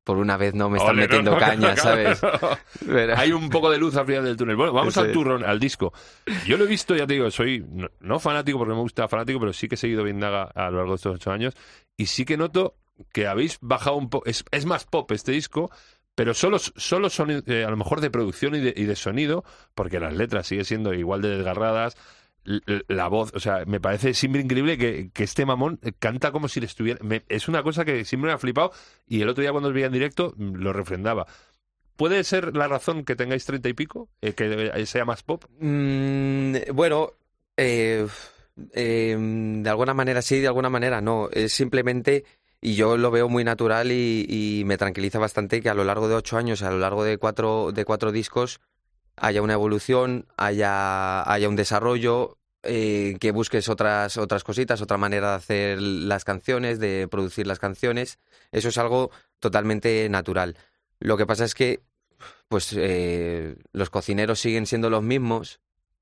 por 0.04 0.16
una 0.18 0.36
vez 0.36 0.54
no 0.54 0.68
me 0.70 0.78
están 0.78 0.94
Ole, 0.94 1.02
metiendo 1.02 1.32
no, 1.32 1.38
caña, 1.38 1.70
no, 1.70 1.76
¿sabes? 1.76 2.20
Pero- 2.86 3.16
Hay 3.16 3.32
un 3.32 3.50
poco 3.50 3.70
de 3.70 3.78
luz 3.78 3.94
al 3.96 4.06
final 4.06 4.24
del 4.24 4.36
túnel. 4.36 4.56
Bueno, 4.56 4.72
vamos 4.72 4.96
al 4.96 5.12
turrón, 5.12 5.44
al 5.44 5.60
disco. 5.60 5.92
Yo 6.46 6.56
lo 6.56 6.64
he 6.64 6.66
visto, 6.66 6.96
ya 6.96 7.06
te 7.06 7.14
digo, 7.14 7.30
soy 7.30 7.64
no, 8.00 8.18
fanático 8.18 8.58
porque 8.58 8.74
me 8.74 8.80
gusta 8.80 9.06
fanático, 9.06 9.38
pero 9.38 9.52
sí 9.52 9.68
que 9.68 9.74
he 9.74 9.78
seguido 9.78 10.02
bien 10.04 10.18
Naga 10.18 10.44
a 10.54 10.70
lo 10.70 10.78
largo 10.78 10.92
de 10.92 10.96
estos 10.96 11.14
ocho 11.16 11.30
años. 11.30 11.54
Y 11.96 12.06
sí 12.06 12.24
que 12.24 12.36
noto 12.38 12.74
que 13.12 13.26
habéis 13.26 13.58
bajado 13.60 13.96
un 13.96 14.10
poco. 14.10 14.26
Es, 14.28 14.44
es 14.50 14.66
más 14.66 14.84
pop 14.84 15.10
este 15.12 15.32
disco, 15.32 15.70
pero 16.14 16.34
solo, 16.34 16.58
solo 16.58 17.10
son 17.10 17.42
eh, 17.46 17.64
a 17.64 17.70
lo 17.70 17.76
mejor 17.76 18.00
de 18.00 18.10
producción 18.10 18.54
y 18.54 18.60
de, 18.60 18.74
y 18.76 18.84
de 18.84 18.96
sonido, 18.96 19.44
porque 19.74 20.00
las 20.00 20.14
letras 20.14 20.46
siguen 20.46 20.64
siendo 20.64 20.94
igual 20.94 21.22
de 21.22 21.36
desgarradas. 21.36 21.96
La 22.86 23.08
voz, 23.08 23.32
o 23.34 23.40
sea, 23.40 23.64
me 23.66 23.78
parece 23.78 24.14
siempre 24.14 24.40
increíble 24.40 24.78
que, 24.78 25.10
que 25.12 25.24
este 25.24 25.44
mamón 25.44 25.80
canta 25.98 26.32
como 26.32 26.48
si 26.48 26.60
le 26.60 26.66
estuviera. 26.66 26.98
es 27.28 27.46
una 27.46 27.62
cosa 27.62 27.84
que 27.84 28.06
siempre 28.06 28.28
me 28.28 28.34
ha 28.34 28.38
flipado 28.38 28.72
y 29.06 29.20
el 29.20 29.28
otro 29.28 29.42
día 29.42 29.50
cuando 29.50 29.68
os 29.68 29.74
veía 29.74 29.86
en 29.86 29.92
directo 29.92 30.32
mm, 30.36 30.54
lo 30.54 30.72
refrendaba. 30.72 31.26
¿Puede 31.96 32.24
ser 32.24 32.56
la 32.56 32.68
razón 32.68 33.04
que 33.04 33.16
tengáis 33.16 33.44
treinta 33.44 33.68
y 33.68 33.74
pico? 33.74 34.08
Eh, 34.22 34.32
que 34.32 34.70
eh, 34.72 34.86
sea 34.86 35.04
más 35.04 35.22
pop. 35.24 35.44
Mm, 35.58 36.54
bueno, 36.72 37.12
eh, 37.58 38.06
eh, 38.72 39.16
de 39.18 39.68
alguna 39.68 39.94
manera 39.94 40.22
sí, 40.22 40.40
de 40.40 40.46
alguna 40.46 40.70
manera 40.70 41.00
no. 41.00 41.28
Es 41.30 41.52
simplemente, 41.52 42.24
y 42.60 42.74
yo 42.74 42.96
lo 42.96 43.10
veo 43.10 43.28
muy 43.28 43.44
natural 43.44 43.92
y, 43.92 44.26
y 44.28 44.64
me 44.64 44.78
tranquiliza 44.78 45.18
bastante 45.18 45.60
que 45.60 45.70
a 45.70 45.74
lo 45.74 45.84
largo 45.84 46.08
de 46.08 46.14
ocho 46.14 46.36
años, 46.36 46.62
a 46.62 46.70
lo 46.70 46.78
largo 46.78 47.04
de 47.04 47.18
cuatro, 47.18 47.72
de 47.72 47.84
cuatro 47.84 48.12
discos, 48.12 48.60
haya 49.16 49.42
una 49.42 49.54
evolución, 49.54 50.26
haya, 50.36 51.30
haya 51.30 51.48
un 51.48 51.56
desarrollo, 51.56 52.38
eh, 52.64 53.16
que 53.20 53.30
busques 53.30 53.68
otras, 53.68 54.16
otras 54.16 54.42
cositas, 54.42 54.82
otra 54.82 54.98
manera 54.98 55.30
de 55.30 55.36
hacer 55.36 55.80
las 55.80 56.24
canciones, 56.24 56.80
de 56.80 57.06
producir 57.08 57.46
las 57.46 57.58
canciones. 57.58 58.18
Eso 58.50 58.68
es 58.68 58.78
algo 58.78 59.10
totalmente 59.38 60.08
natural. 60.08 60.56
Lo 60.98 61.16
que 61.16 61.26
pasa 61.26 61.44
es 61.44 61.54
que, 61.54 61.80
pues, 62.48 62.72
eh, 62.76 63.56
los 63.72 63.90
cocineros 63.90 64.40
siguen 64.40 64.66
siendo 64.66 64.90
los 64.90 65.02
mismos, 65.02 65.60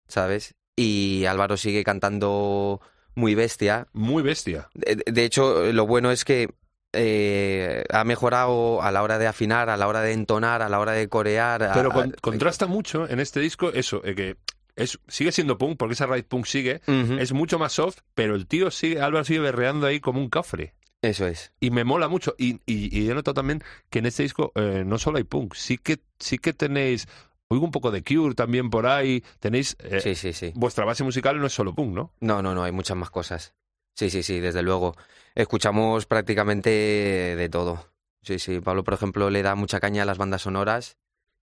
¿sabes? 0.09 0.54
Y 0.76 1.26
Álvaro 1.26 1.57
sigue 1.57 1.85
cantando 1.85 2.80
muy 3.16 3.35
bestia. 3.35 3.88
Muy 3.92 4.23
bestia. 4.23 4.68
De, 4.75 5.02
de 5.04 5.25
hecho, 5.25 5.73
lo 5.73 5.87
bueno 5.87 6.12
es 6.12 6.25
que 6.25 6.49
eh, 6.92 7.85
ha 7.90 8.04
mejorado 8.04 8.80
a 8.82 8.90
la 8.92 9.02
hora 9.02 9.18
de 9.18 9.26
afinar, 9.26 9.68
a 9.70 9.76
la 9.76 9.88
hora 9.88 10.00
de 10.00 10.12
entonar, 10.12 10.62
a 10.62 10.68
la 10.68 10.78
hora 10.80 10.92
de 10.92 11.08
corear. 11.08 11.70
Pero 11.75 11.90
a- 11.90 11.94
con- 11.94 12.14
contrasta 12.20 12.66
mucho 12.66 13.08
en 13.08 13.20
este 13.20 13.40
disco 13.40 13.70
eso, 13.73 14.00
eh, 14.04 14.14
que 14.14 14.37
es, 14.76 14.99
sigue 15.08 15.32
siendo 15.32 15.58
punk, 15.58 15.76
porque 15.78 15.94
esa 15.94 16.06
raíz 16.06 16.25
punk 16.25 16.46
sigue, 16.46 16.80
es 17.18 17.32
mucho 17.32 17.58
más 17.58 17.73
soft, 17.73 17.99
pero 18.14 18.35
el 18.35 18.46
tío 18.46 18.70
sigue, 18.70 19.00
Álvaro 19.00 19.25
sigue 19.25 19.40
berreando 19.40 19.87
ahí 19.87 20.00
como 20.00 20.20
un 20.20 20.28
cafre. 20.30 20.75
Eso 21.02 21.26
es. 21.26 21.52
Y 21.61 21.70
me 21.70 21.85
mola 21.85 22.08
mucho. 22.08 22.35
Y, 22.38 22.61
y, 22.66 22.99
y 22.99 23.11
he 23.11 23.14
notado 23.14 23.35
también 23.35 23.62
que 23.90 23.99
en 23.99 24.06
este 24.06 24.23
disco 24.23 24.52
eh, 24.54 24.82
no 24.87 24.99
solo 24.99 25.18
hay 25.18 25.25
punk, 25.25 25.54
sí 25.54 25.76
que, 25.78 25.99
sí 26.18 26.38
que 26.38 26.52
tenéis, 26.54 27.06
oigo 27.49 27.65
un 27.65 27.71
poco 27.71 27.91
de 27.91 28.03
Cure 28.03 28.35
también 28.35 28.71
por 28.71 28.87
ahí, 28.87 29.23
tenéis... 29.41 29.76
eh, 29.81 30.00
Sí, 30.00 30.15
sí, 30.15 30.33
sí. 30.33 30.53
Vuestra 30.55 30.85
base 30.85 31.05
musical 31.05 31.38
no 31.38 31.47
es 31.47 31.53
solo 31.53 31.75
punk, 31.75 31.95
¿no? 31.95 32.12
No, 32.21 32.43
no, 32.43 32.55
no, 32.55 32.62
hay 32.65 32.73
muchas 32.73 32.97
más 32.97 33.11
cosas. 33.11 33.55
Sí, 33.95 34.11
sí, 34.11 34.23
sí, 34.23 34.41
desde 34.41 34.62
luego. 34.62 34.95
Escuchamos 35.35 36.07
prácticamente 36.07 36.71
de 36.71 37.49
todo. 37.49 37.87
Sí, 38.23 38.38
sí. 38.38 38.61
Pablo, 38.61 38.85
por 38.85 38.95
ejemplo, 38.95 39.31
le 39.31 39.43
da 39.43 39.55
mucha 39.55 39.81
caña 39.81 40.03
a 40.03 40.07
las 40.07 40.19
bandas 40.19 40.43
sonoras. 40.43 40.97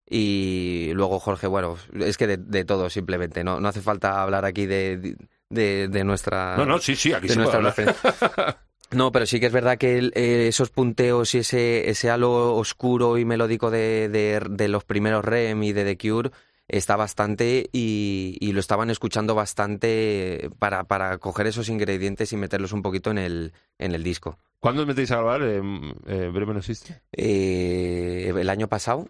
Y 0.07 0.91
luego 0.93 1.19
Jorge, 1.19 1.47
bueno, 1.47 1.77
es 1.99 2.17
que 2.17 2.27
de, 2.27 2.37
de 2.37 2.65
todo 2.65 2.89
simplemente. 2.89 3.43
No, 3.43 3.59
no 3.59 3.69
hace 3.69 3.81
falta 3.81 4.21
hablar 4.21 4.45
aquí 4.45 4.65
de, 4.65 5.15
de, 5.49 5.87
de 5.87 6.03
nuestra. 6.03 6.57
No, 6.57 6.65
no, 6.65 6.77
sí, 6.79 6.95
sí, 6.95 7.13
aquí 7.13 7.27
de 7.27 7.33
se 7.33 7.39
nuestra. 7.39 8.57
No, 8.93 9.11
pero 9.11 9.25
sí 9.25 9.39
que 9.39 9.47
es 9.47 9.51
verdad 9.51 9.77
que 9.77 9.97
el- 9.97 10.11
eh, 10.15 10.47
esos 10.47 10.69
punteos 10.69 11.33
y 11.35 11.39
ese, 11.39 11.89
ese 11.89 12.09
halo 12.09 12.55
oscuro 12.55 13.17
y 13.17 13.25
melódico 13.25 13.71
de, 13.71 14.09
de, 14.09 14.41
de 14.49 14.67
los 14.67 14.83
primeros 14.83 15.23
REM 15.25 15.63
y 15.63 15.73
de 15.73 15.83
The 15.83 15.97
Cure 15.97 16.31
está 16.67 16.95
bastante 16.95 17.69
y, 17.73 18.37
y 18.39 18.51
lo 18.53 18.59
estaban 18.59 18.89
escuchando 18.89 19.35
bastante 19.35 20.49
para, 20.59 20.85
para 20.85 21.17
coger 21.17 21.47
esos 21.47 21.69
ingredientes 21.69 22.31
y 22.33 22.37
meterlos 22.37 22.71
un 22.71 22.81
poquito 22.81 23.11
en 23.11 23.17
el, 23.17 23.53
en 23.79 23.93
el 23.93 24.03
disco. 24.03 24.37
¿Cuándo 24.59 24.81
os 24.83 24.87
metéis 24.87 25.11
a 25.11 25.15
grabar? 25.17 25.41
Eh, 25.43 25.61
eh, 26.07 26.29
¿Breve 26.33 26.53
no 26.53 26.59
existe? 26.59 27.01
Eh, 27.11 28.31
el 28.35 28.49
año 28.49 28.67
pasado, 28.69 29.07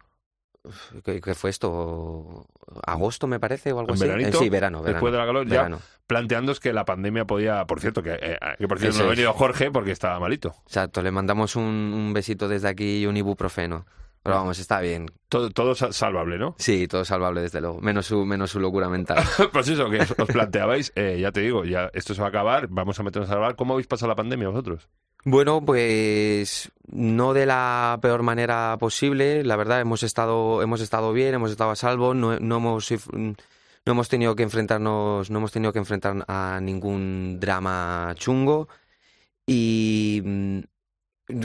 ¿Qué, 1.04 1.20
qué 1.20 1.34
fue 1.36 1.50
esto? 1.50 2.46
¿Agosto, 2.86 3.28
me 3.28 3.40
parece, 3.40 3.74
o 3.74 3.80
algo 3.80 3.92
¿En 3.92 3.96
así? 3.96 4.04
veranito? 4.08 4.38
Eh, 4.38 4.44
sí, 4.44 4.50
verano, 4.50 4.80
verano. 4.82 4.94
Después 4.96 5.12
de 5.12 5.20
la 5.20 5.26
calor, 5.26 5.46
ya 5.48 5.58
verano. 5.58 5.80
planteándoos 6.08 6.60
que 6.60 6.72
la 6.72 6.86
pandemia 6.86 7.26
podía... 7.26 7.66
Por 7.66 7.82
cierto, 7.82 8.02
que, 8.02 8.12
eh, 8.14 8.38
que 8.58 8.68
por 8.68 8.80
cierto 8.80 8.96
Eso 8.96 9.04
no 9.04 9.10
ha 9.10 9.16
venido 9.16 9.34
Jorge 9.34 9.72
porque 9.72 9.92
estaba 9.92 10.20
malito. 10.20 10.56
Exacto, 10.66 11.02
le 11.02 11.12
mandamos 11.12 11.56
un, 11.56 11.64
un 11.66 12.14
besito 12.14 12.48
desde 12.48 12.70
aquí 12.70 13.00
y 13.00 13.06
un 13.06 13.18
ibuprofeno. 13.18 13.86
Pero 14.24 14.38
vamos, 14.38 14.58
está 14.58 14.80
bien. 14.80 15.12
Todo, 15.28 15.50
todo 15.50 15.76
sa- 15.76 15.92
salvable, 15.92 16.38
¿no? 16.38 16.56
Sí, 16.58 16.88
todo 16.88 17.04
salvable, 17.04 17.42
desde 17.42 17.60
luego. 17.60 17.82
Menos 17.82 18.06
su, 18.06 18.26
menos 18.26 18.52
su 18.52 18.60
locura 18.60 18.88
mental. 18.88 19.24
pues 19.52 19.68
eso, 19.68 19.90
que 19.90 20.00
os, 20.00 20.12
os 20.18 20.28
planteabais, 20.28 20.94
eh, 20.96 21.18
ya 21.20 21.32
te 21.32 21.42
digo, 21.42 21.66
ya 21.66 21.90
esto 21.94 22.14
se 22.14 22.22
va 22.22 22.28
a 22.28 22.30
acabar, 22.30 22.68
vamos 22.70 22.98
a 23.00 23.04
meternos 23.04 23.30
a 23.30 23.34
grabar. 23.36 23.56
¿Cómo 23.58 23.74
habéis 23.74 23.88
pasado 23.88 24.08
la 24.10 24.16
pandemia 24.16 24.48
vosotros? 24.48 24.88
Bueno, 25.26 25.62
pues 25.66 26.72
no 26.88 27.34
de 27.34 27.46
la 27.46 28.00
peor 28.02 28.24
manera 28.24 28.78
posible. 28.80 29.44
La 29.44 29.56
verdad, 29.58 29.82
hemos 29.82 30.04
estado, 30.04 30.62
hemos 30.62 30.80
estado 30.82 31.12
bien, 31.14 31.34
hemos 31.34 31.52
estado 31.52 31.72
a 31.72 31.76
salvo, 31.76 32.14
no, 32.14 32.40
no 32.40 32.58
hemos 32.58 32.92
no 33.86 33.92
hemos 33.92 34.08
tenido 34.08 34.36
que 34.36 34.44
enfrentarnos, 34.44 35.30
no 35.30 35.38
hemos 35.40 35.52
tenido 35.52 35.74
que 35.74 35.80
enfrentar 35.80 36.24
a 36.30 36.60
ningún 36.62 37.38
drama 37.42 38.14
chungo. 38.16 38.70
Y 39.46 40.22
mm, 40.24 40.60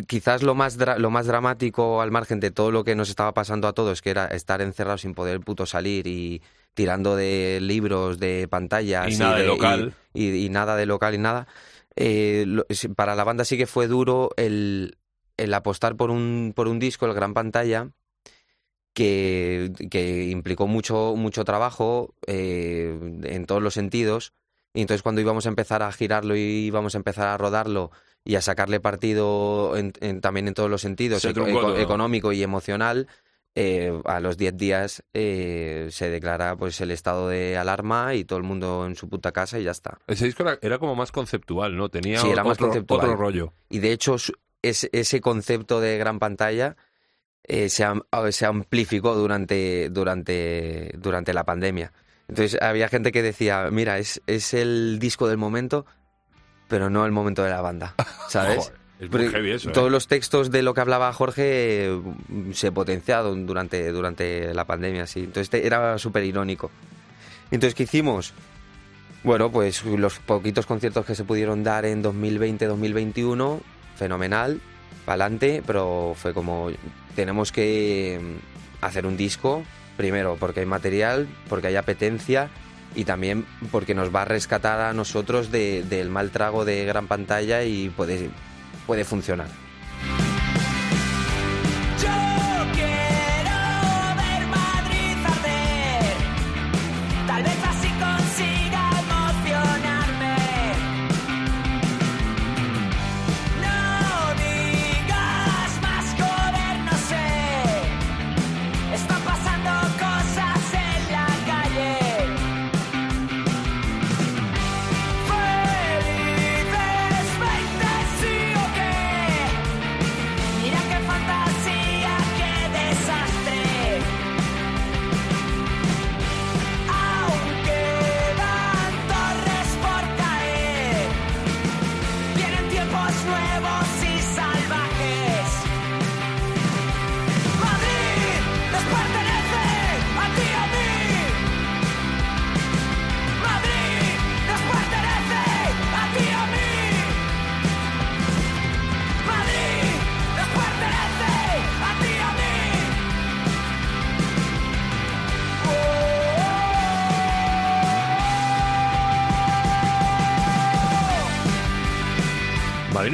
quizás 0.06 0.42
lo 0.42 0.54
más 0.54 0.78
dra- 0.78 0.98
lo 0.98 1.10
más 1.10 1.26
dramático 1.26 2.00
al 2.02 2.10
margen 2.10 2.40
de 2.40 2.50
todo 2.50 2.70
lo 2.72 2.84
que 2.84 2.94
nos 2.96 3.08
estaba 3.10 3.32
pasando 3.34 3.68
a 3.68 3.72
todos, 3.72 4.02
que 4.02 4.10
era 4.10 4.26
estar 4.26 4.60
encerrados 4.60 5.02
sin 5.02 5.14
poder 5.14 5.40
puto 5.40 5.66
salir 5.66 6.06
y 6.06 6.42
tirando 6.74 7.16
de 7.16 7.58
libros, 7.60 8.18
de 8.18 8.46
pantallas 8.48 9.12
Y 9.14 9.16
nada 9.16 9.36
de 9.38 9.46
local. 9.46 9.92
y, 10.14 10.44
y 10.44 10.48
nada 10.48 10.76
de 10.76 10.86
local 10.86 11.14
y 11.14 11.18
nada. 11.18 11.46
eh, 11.96 12.44
lo- 12.46 12.66
para 12.96 13.14
la 13.16 13.24
banda 13.24 13.44
sí 13.44 13.56
que 13.56 13.66
fue 13.66 13.88
duro 13.88 14.30
el, 14.36 14.96
el 15.36 15.54
apostar 15.54 15.96
por 15.96 16.10
un, 16.10 16.52
por 16.54 16.68
un 16.68 16.78
disco, 16.78 17.06
el 17.06 17.14
gran 17.14 17.34
pantalla, 17.34 17.90
que, 18.94 19.72
que 19.90 20.26
implicó 20.28 20.66
mucho, 20.66 21.14
mucho 21.16 21.44
trabajo 21.44 22.14
eh, 22.26 22.98
en 23.24 23.46
todos 23.46 23.62
los 23.62 23.74
sentidos. 23.74 24.32
Y 24.74 24.82
entonces 24.82 25.02
cuando 25.02 25.20
íbamos 25.20 25.46
a 25.46 25.48
empezar 25.48 25.82
a 25.82 25.90
girarlo 25.92 26.36
y 26.36 26.40
íbamos 26.40 26.94
a 26.94 26.98
empezar 26.98 27.28
a 27.28 27.36
rodarlo 27.36 27.90
y 28.24 28.34
a 28.34 28.42
sacarle 28.42 28.80
partido 28.80 29.76
en- 29.76 29.92
en- 30.00 30.20
también 30.20 30.48
en 30.48 30.54
todos 30.54 30.70
los 30.70 30.82
sentidos, 30.82 31.24
eco- 31.24 31.46
eco- 31.46 31.76
económico 31.76 32.32
y 32.32 32.42
emocional, 32.42 33.08
eh, 33.54 33.98
a 34.04 34.20
los 34.20 34.36
10 34.36 34.56
días 34.56 35.02
eh, 35.14 35.88
se 35.90 36.10
declara 36.10 36.54
pues 36.56 36.80
el 36.80 36.90
estado 36.90 37.28
de 37.28 37.56
alarma 37.56 38.14
y 38.14 38.24
todo 38.24 38.38
el 38.38 38.44
mundo 38.44 38.84
en 38.86 38.94
su 38.94 39.08
puta 39.08 39.32
casa 39.32 39.58
y 39.58 39.64
ya 39.64 39.70
está. 39.72 39.98
Ese 40.06 40.26
disco 40.26 40.42
era, 40.42 40.58
era 40.62 40.78
como 40.78 40.94
más 40.94 41.10
conceptual, 41.10 41.76
¿no? 41.76 41.88
Tenía 41.88 42.20
Sí, 42.20 42.28
era 42.30 42.44
más 42.44 42.52
otro, 42.52 42.66
conceptual. 42.68 43.00
otro 43.00 43.16
rollo. 43.16 43.52
Y 43.70 43.78
de 43.80 43.90
hecho, 43.92 44.16
es- 44.62 44.88
ese 44.92 45.20
concepto 45.20 45.80
de 45.80 45.96
gran 45.98 46.18
pantalla 46.18 46.76
eh, 47.44 47.70
se, 47.70 47.86
se 48.30 48.44
amplificó 48.46 49.14
durante, 49.14 49.88
durante, 49.90 50.92
durante 50.98 51.32
la 51.32 51.44
pandemia. 51.44 51.92
Entonces 52.28 52.60
había 52.60 52.88
gente 52.88 53.10
que 53.12 53.22
decía, 53.22 53.68
mira, 53.72 53.98
es, 53.98 54.20
es 54.26 54.52
el 54.54 54.98
disco 54.98 55.28
del 55.28 55.38
momento, 55.38 55.86
pero 56.68 56.90
no 56.90 57.06
el 57.06 57.12
momento 57.12 57.42
de 57.42 57.50
la 57.50 57.60
banda, 57.62 57.94
¿sabes? 58.28 58.58
Joder, 58.58 58.78
es 59.00 59.10
muy 59.10 59.28
heavy 59.30 59.50
eso, 59.52 59.70
¿eh? 59.70 59.72
Todos 59.72 59.90
los 59.90 60.08
textos 60.08 60.50
de 60.50 60.62
lo 60.62 60.74
que 60.74 60.80
hablaba 60.82 61.12
Jorge 61.12 61.86
eh, 61.86 62.00
se 62.52 62.70
potenciaron 62.72 63.46
durante, 63.46 63.90
durante 63.92 64.52
la 64.52 64.66
pandemia, 64.66 65.06
sí. 65.06 65.20
Entonces 65.20 65.48
te- 65.50 65.66
era 65.66 65.96
súper 65.98 66.24
irónico. 66.24 66.70
Entonces, 67.50 67.74
¿qué 67.74 67.84
hicimos? 67.84 68.34
Bueno, 69.24 69.50
pues 69.50 69.84
los 69.84 70.18
poquitos 70.18 70.66
conciertos 70.66 71.06
que 71.06 71.14
se 71.14 71.24
pudieron 71.24 71.64
dar 71.64 71.84
en 71.86 72.02
2020-2021, 72.04 73.60
fenomenal, 73.96 74.60
pa'lante, 75.06 75.62
pero 75.66 76.14
fue 76.14 76.34
como, 76.34 76.70
tenemos 77.16 77.50
que 77.52 78.20
mm, 78.22 78.84
hacer 78.84 79.06
un 79.06 79.16
disco, 79.16 79.62
primero 79.98 80.36
porque 80.40 80.60
hay 80.60 80.66
material, 80.66 81.28
porque 81.50 81.66
hay 81.66 81.76
apetencia 81.76 82.48
y 82.94 83.04
también 83.04 83.44
porque 83.70 83.94
nos 83.94 84.14
va 84.14 84.22
a 84.22 84.24
rescatar 84.24 84.80
a 84.80 84.94
nosotros 84.94 85.52
de- 85.52 85.82
del 85.82 86.08
mal 86.08 86.30
trago 86.30 86.64
de 86.64 86.86
gran 86.86 87.06
pantalla 87.06 87.62
y 87.64 87.90
puede, 87.90 88.30
puede 88.86 89.04
funcionar. 89.04 89.48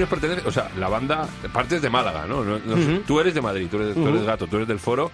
Madrid 0.04 0.10
nos 0.10 0.20
pertenece, 0.20 0.48
o 0.48 0.52
sea, 0.52 0.70
la 0.78 0.88
banda, 0.88 1.28
partes 1.52 1.80
de 1.82 1.90
Málaga, 1.90 2.26
¿no? 2.26 2.44
No- 2.44 2.58
no 2.64 2.76
sé, 2.76 3.00
Tú 3.06 3.20
eres 3.20 3.34
de 3.34 3.40
Madrid, 3.42 3.68
tú 3.70 3.80
eres, 3.80 3.94
tú 3.94 4.06
eres 4.08 4.22
gato, 4.24 4.46
tú 4.46 4.56
eres 4.56 4.68
del 4.68 4.78
foro, 4.78 5.10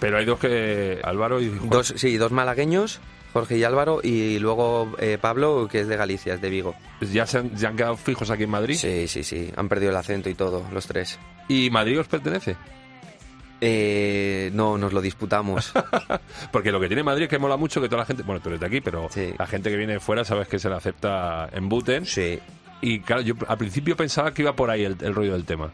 pero 0.00 0.18
hay 0.18 0.24
dos 0.24 0.38
que, 0.38 1.00
Álvaro 1.04 1.40
y 1.40 1.48
Juan. 1.56 1.70
Dos, 1.70 1.94
sí, 1.96 2.16
dos 2.16 2.32
malagueños, 2.32 3.00
Jorge 3.32 3.58
y 3.58 3.64
Álvaro, 3.64 4.00
y 4.02 4.38
luego 4.38 4.92
eh, 4.98 5.18
Pablo, 5.20 5.68
que 5.70 5.80
es 5.80 5.88
de 5.88 5.96
Galicia, 5.96 6.34
es 6.34 6.40
de 6.40 6.50
Vigo. 6.50 6.74
¿Ya 7.00 7.26
se, 7.26 7.38
han, 7.38 7.54
ya 7.56 7.68
han 7.68 7.76
quedado 7.76 7.96
fijos 7.96 8.30
aquí 8.30 8.44
en 8.44 8.50
Madrid. 8.50 8.74
Sí, 8.76 9.06
sí, 9.08 9.22
sí, 9.24 9.50
han 9.56 9.68
perdido 9.68 9.90
el 9.90 9.96
acento 9.96 10.28
y 10.30 10.34
todo, 10.34 10.64
los 10.72 10.86
tres. 10.86 11.18
¿Y 11.48 11.68
Madrid 11.70 12.00
os 12.00 12.08
pertenece? 12.08 12.56
Eh, 13.60 14.50
no, 14.54 14.78
nos 14.78 14.92
lo 14.92 15.00
disputamos. 15.00 15.72
Porque 16.52 16.70
lo 16.70 16.78
que 16.80 16.86
tiene 16.86 17.02
Madrid 17.02 17.24
es 17.24 17.28
que 17.28 17.38
mola 17.38 17.56
mucho 17.56 17.80
que 17.80 17.88
toda 17.88 18.02
la 18.02 18.06
gente, 18.06 18.22
bueno, 18.22 18.40
tú 18.40 18.50
eres 18.50 18.60
de 18.60 18.66
aquí, 18.66 18.80
pero 18.80 19.08
Sí. 19.10 19.32
la 19.36 19.46
gente 19.46 19.68
que 19.70 19.76
viene 19.76 19.94
de 19.94 20.00
fuera 20.00 20.24
sabes 20.24 20.46
que 20.48 20.58
se 20.58 20.68
le 20.68 20.76
acepta 20.76 21.48
en 21.52 21.68
Buten. 21.68 22.06
sí. 22.06 22.38
Y 22.80 23.00
claro, 23.00 23.22
yo 23.22 23.34
al 23.48 23.58
principio 23.58 23.96
pensaba 23.96 24.32
que 24.32 24.42
iba 24.42 24.54
por 24.54 24.70
ahí 24.70 24.84
el, 24.84 24.96
el 25.00 25.14
rollo 25.14 25.32
del 25.32 25.44
tema. 25.44 25.72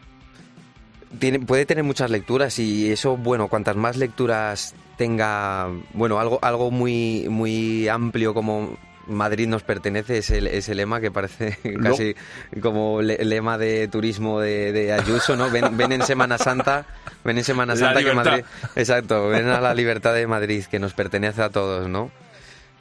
Tiene, 1.19 1.39
puede 1.39 1.65
tener 1.65 1.83
muchas 1.83 2.09
lecturas 2.11 2.59
y 2.59 2.91
eso, 2.91 3.15
bueno, 3.15 3.47
cuantas 3.47 3.75
más 3.75 3.95
lecturas 3.95 4.75
tenga, 4.97 5.67
bueno, 5.93 6.19
algo, 6.19 6.39
algo 6.41 6.71
muy, 6.71 7.27
muy 7.29 7.87
amplio 7.87 8.33
como 8.33 8.75
Madrid 9.07 9.47
nos 9.47 9.61
pertenece 9.63 10.17
es 10.17 10.31
el, 10.31 10.47
ese 10.47 10.73
lema 10.75 10.99
que 10.99 11.11
parece 11.11 11.57
No. 11.63 11.91
casi 11.91 12.15
como 12.61 13.01
le- 13.01 13.23
lema 13.23 13.57
de 13.57 13.87
turismo 13.87 14.39
de, 14.41 14.73
de 14.73 14.91
Ayuso, 14.93 15.35
¿no? 15.37 15.49
Ven, 15.51 15.77
ven 15.77 15.91
en 15.93 16.01
Semana 16.01 16.37
Santa, 16.37 16.85
ven 17.23 17.37
en 17.37 17.43
Semana 17.43 17.75
Santa 17.75 18.03
que. 18.03 18.13
Madrid, 18.13 18.43
exacto, 18.75 19.29
ven 19.29 19.47
a 19.47 19.61
la 19.61 19.73
libertad 19.73 20.13
de 20.15 20.25
Madrid 20.27 20.65
que 20.69 20.79
nos 20.79 20.93
pertenece 20.93 21.41
a 21.43 21.49
todos, 21.49 21.87
¿no? 21.87 22.09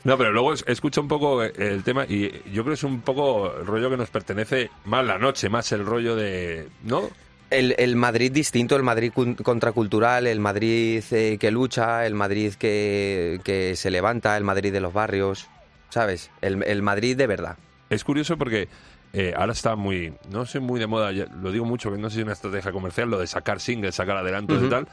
No, 0.04 0.18
pero 0.18 0.32
luego 0.32 0.52
es- 0.52 0.64
escucho 0.68 1.00
un 1.00 1.08
poco 1.08 1.42
el 1.42 1.82
tema 1.82 2.04
y 2.06 2.30
yo 2.52 2.62
creo 2.62 2.66
que 2.66 2.72
es 2.74 2.84
un 2.84 3.00
poco 3.00 3.52
el 3.58 3.66
rollo 3.66 3.88
que 3.90 3.96
nos 3.96 4.10
pertenece 4.10 4.70
más 4.84 5.04
la 5.04 5.18
noche, 5.18 5.48
más 5.48 5.72
el 5.72 5.84
rollo 5.86 6.14
de... 6.14 6.68
¿No? 6.84 7.08
El, 7.50 7.74
el 7.78 7.94
Madrid 7.96 8.32
distinto, 8.32 8.74
el 8.76 8.82
Madrid 8.82 9.12
contracultural, 9.42 10.26
el 10.26 10.40
Madrid 10.40 11.02
eh, 11.10 11.36
que 11.38 11.50
lucha, 11.50 12.04
el 12.06 12.14
Madrid 12.14 12.54
que, 12.54 13.40
que 13.44 13.76
se 13.76 13.90
levanta, 13.90 14.36
el 14.36 14.44
Madrid 14.44 14.72
de 14.72 14.80
los 14.80 14.92
barrios, 14.92 15.48
¿sabes? 15.90 16.30
El, 16.40 16.62
el 16.64 16.82
Madrid 16.82 17.16
de 17.16 17.26
verdad. 17.26 17.56
Es 17.90 18.02
curioso 18.02 18.36
porque 18.36 18.68
eh, 19.12 19.32
ahora 19.36 19.52
está 19.52 19.76
muy, 19.76 20.12
no 20.30 20.46
sé, 20.46 20.58
muy 20.58 20.80
de 20.80 20.86
moda, 20.88 21.12
lo 21.12 21.52
digo 21.52 21.64
mucho, 21.64 21.92
que 21.92 21.98
no 21.98 22.10
sé 22.10 22.14
si 22.14 22.20
es 22.20 22.24
una 22.24 22.32
estrategia 22.32 22.72
comercial, 22.72 23.08
lo 23.10 23.18
de 23.20 23.26
sacar 23.28 23.60
singles, 23.60 23.94
sacar 23.94 24.16
adelantos 24.16 24.60
y 24.62 24.68
tal. 24.68 24.88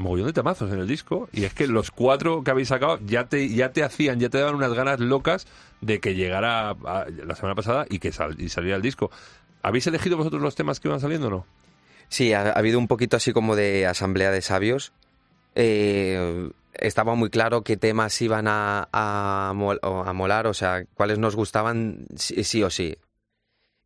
Mogollón 0.00 0.26
de 0.26 0.32
temazos 0.32 0.72
en 0.72 0.78
el 0.80 0.86
disco. 0.88 1.28
Y 1.32 1.44
es 1.44 1.54
que 1.54 1.66
los 1.66 1.90
cuatro 1.90 2.42
que 2.42 2.50
habéis 2.50 2.68
sacado 2.68 2.98
ya 3.06 3.28
te, 3.28 3.48
ya 3.48 3.72
te 3.72 3.84
hacían, 3.84 4.18
ya 4.18 4.28
te 4.28 4.38
daban 4.38 4.56
unas 4.56 4.72
ganas 4.72 4.98
locas 5.00 5.46
de 5.80 6.00
que 6.00 6.14
llegara 6.14 6.74
la 6.74 7.34
semana 7.36 7.54
pasada 7.54 7.86
y 7.88 7.98
que 8.00 8.10
sal- 8.12 8.36
y 8.40 8.48
saliera 8.48 8.76
el 8.76 8.82
disco. 8.82 9.10
¿Habéis 9.62 9.86
elegido 9.86 10.16
vosotros 10.16 10.42
los 10.42 10.54
temas 10.54 10.80
que 10.80 10.88
iban 10.88 11.00
saliendo 11.00 11.28
o 11.28 11.30
no? 11.30 11.46
Sí, 12.08 12.32
ha, 12.32 12.42
ha 12.48 12.52
habido 12.52 12.78
un 12.78 12.88
poquito 12.88 13.16
así 13.16 13.32
como 13.32 13.54
de 13.54 13.86
asamblea 13.86 14.30
de 14.32 14.42
sabios 14.42 14.92
eh, 15.54 16.50
estaba 16.74 17.14
muy 17.14 17.30
claro 17.30 17.62
qué 17.62 17.76
temas 17.76 18.20
iban 18.22 18.46
a, 18.48 18.88
a, 18.92 19.52
molar, 19.54 20.46
o 20.46 20.54
sea, 20.54 20.84
cuáles 20.94 21.18
nos 21.18 21.36
gustaban 21.36 22.06
sí, 22.16 22.44
sí 22.44 22.62
o 22.62 22.70
sí. 22.70 22.96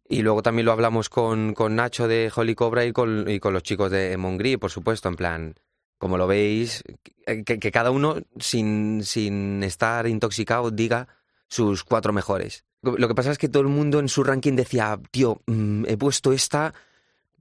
Y 0.09 0.23
luego 0.23 0.43
también 0.43 0.67
lo 0.67 0.73
hablamos 0.73 1.09
con, 1.09 1.55
con 1.55 1.77
Nacho 1.77 2.07
de 2.09 2.31
Holy 2.35 2.55
Cobra 2.55 2.85
y 2.85 2.93
con, 2.93 3.29
y 3.29 3.41
con 3.41 3.55
los 3.55 3.63
chicos 3.63 3.91
de 3.91 4.17
Mongri, 4.19 4.59
por 4.59 4.71
supuesto, 4.71 5.09
en 5.09 5.17
plan, 5.17 5.55
como 5.99 6.19
lo 6.19 6.27
veis, 6.27 6.83
que, 7.25 7.59
que 7.59 7.73
cada 7.73 7.91
uno, 7.91 8.17
sin, 8.39 9.03
sin 9.05 9.63
estar 9.63 10.07
intoxicado, 10.07 10.71
diga 10.71 11.09
sus 11.49 11.85
cuatro 11.85 12.13
mejores. 12.13 12.65
Lo 12.83 13.09
que 13.09 13.15
pasa 13.15 13.31
es 13.31 13.39
que 13.39 13.49
todo 13.49 13.63
el 13.63 13.69
mundo 13.69 13.99
en 13.99 14.09
su 14.09 14.23
ranking 14.25 14.55
decía, 14.55 15.01
tío, 15.11 15.41
mm, 15.47 15.87
he 15.87 15.97
puesto 15.97 16.33
esta, 16.33 16.75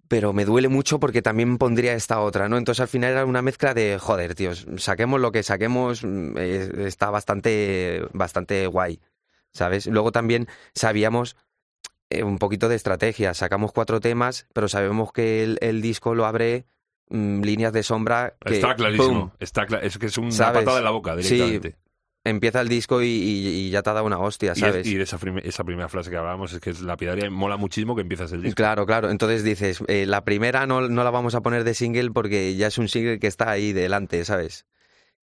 pero 0.07 0.31
me 0.31 0.45
duele 0.45 0.69
mucho 0.69 1.00
porque 1.00 1.22
también 1.22 1.57
pondría 1.57 1.93
esta 1.93 2.22
otra, 2.22 2.48
¿no? 2.48 2.57
Entonces 2.57 2.81
al 2.81 2.88
final 2.88 3.12
era 3.12 3.25
una 3.25 3.41
mezcla 3.41 3.74
de, 3.74 3.98
joder, 4.00 4.36
tíos, 4.36 4.65
saquemos 4.77 5.19
lo 5.19 5.31
que 5.31 5.43
saquemos, 5.43 6.03
mm, 6.03 6.38
eh, 6.38 6.72
está 6.86 7.10
bastante, 7.10 8.03
bastante 8.13 8.67
guay, 8.67 9.01
¿sabes? 9.51 9.88
Luego 9.88 10.12
también 10.12 10.48
sabíamos 10.74 11.36
eh, 12.10 12.24
un 12.24 12.38
poquito 12.38 12.69
de 12.69 12.75
estrategia, 12.75 13.33
sacamos 13.33 13.74
cuatro 13.74 14.00
temas, 14.00 14.48
pero 14.53 14.69
sabemos 14.69 15.12
que 15.12 15.43
el, 15.43 15.57
el 15.62 15.81
disco 15.81 16.15
lo 16.15 16.25
abre 16.25 16.65
mm, 17.13 17.41
líneas 17.41 17.72
de 17.72 17.84
sombra 17.84 18.36
que, 18.46 18.55
Está 18.55 18.75
clarísimo. 18.75 19.27
¡pum! 19.29 19.38
Está 19.39 19.65
cla- 19.65 19.79
es 19.82 19.98
que 19.98 20.08
es 20.08 20.17
una 20.17 20.32
¿Sabes? 20.32 20.60
patada 20.63 20.79
en 20.79 20.84
la 20.84 20.91
boca 20.91 21.15
Sí, 21.22 21.36
directamente. 21.36 21.77
empieza 22.25 22.60
el 22.62 22.67
disco 22.70 23.01
y, 23.01 23.08
y- 23.08 23.48
y 23.48 23.70
ya 23.70 23.82
te 23.84 23.89
ha 23.89 23.93
dado 23.93 24.05
una 24.05 24.20
hostia, 24.20 24.50
Y, 24.50 24.51
es- 24.53 24.60
¿sabes? 24.60 24.88
y 24.88 24.96
de 24.96 25.03
esa, 25.03 25.17
prime- 25.17 25.41
esa 25.46 25.63
primera 25.63 25.88
frase 25.89 26.10
que 26.10 26.17
hablábamos 26.17 26.51
es 26.53 26.60
que 26.60 26.70
es 26.72 26.82
lapidaria 26.82 27.29
mola 27.29 27.55
muchísimo 27.58 27.96
que 27.96 28.01
empiezas 28.01 28.32
el 28.34 28.41
disco. 28.41 28.55
Claro, 28.55 28.86
claro. 28.86 29.10
Entonces 29.12 29.43
dices, 29.43 29.84
eh, 29.88 30.05
la 30.05 30.24
primera 30.24 30.65
no, 30.65 30.88
no 30.89 31.03
la 31.03 31.12
vamos 31.12 31.36
a 31.36 31.41
poner 31.41 31.63
de 31.63 31.74
single 31.74 32.12
porque 32.12 32.55
ya 32.55 32.67
es 32.67 32.77
un 32.77 32.88
single 32.89 33.20
que 33.20 33.27
está 33.27 33.50
ahí 33.51 33.72
delante, 33.74 34.24
¿sabes? 34.25 34.65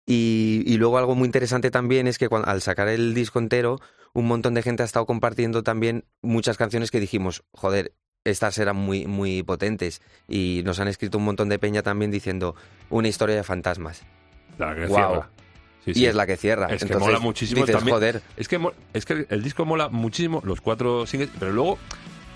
Y, 0.09 0.63
y 0.67 0.77
luego 0.77 0.99
algo 0.99 1.15
muy 1.17 1.27
interesante 1.27 1.71
también 1.71 2.07
es 2.07 2.19
que 2.19 2.29
cuando, 2.29 2.49
al 2.49 2.63
sacar 2.63 2.89
el 2.89 3.13
disco 3.13 3.39
entero, 3.41 3.81
un 4.15 4.27
montón 4.27 4.55
de 4.55 4.63
gente 4.63 4.83
ha 4.83 4.87
estado 4.87 5.05
compartiendo 5.05 5.63
también 5.65 6.05
muchas 6.23 6.57
canciones 6.57 6.91
que 6.91 7.01
dijimos, 7.01 7.43
joder, 7.53 7.93
estas 8.27 8.59
eran 8.59 8.77
muy, 8.77 9.07
muy 9.07 9.43
potentes. 9.43 10.03
Y 10.29 10.63
nos 10.65 10.79
han 10.81 10.89
escrito 10.89 11.19
un 11.19 11.25
montón 11.25 11.49
de 11.49 11.59
peña 11.59 11.83
también 11.83 12.11
diciendo, 12.11 12.55
una 12.91 13.09
historia 13.09 13.37
de 13.37 13.43
fantasmas. 13.43 14.03
La 14.59 14.75
que 14.75 14.87
Guau. 14.87 15.11
cierra. 15.13 15.29
Sí, 15.85 15.93
Y 15.95 16.07
es 16.07 16.15
la 16.15 16.27
que 16.27 16.37
cierra. 16.37 16.67
Es 16.67 16.81
que 16.81 16.87
Entonces, 16.87 17.07
mola 17.09 17.19
muchísimo 17.21 17.61
dices, 17.61 17.77
también. 17.77 17.95
joder, 17.95 18.23
Es 18.37 18.49
que, 18.49 18.61
es 18.93 19.05
que 19.05 19.27
el 19.29 19.43
disco 19.43 19.65
mola 19.65 19.89
muchísimo, 19.89 20.43
los 20.45 20.61
cuatro 20.61 21.07
singles, 21.07 21.31
pero 21.39 21.53
luego 21.53 21.79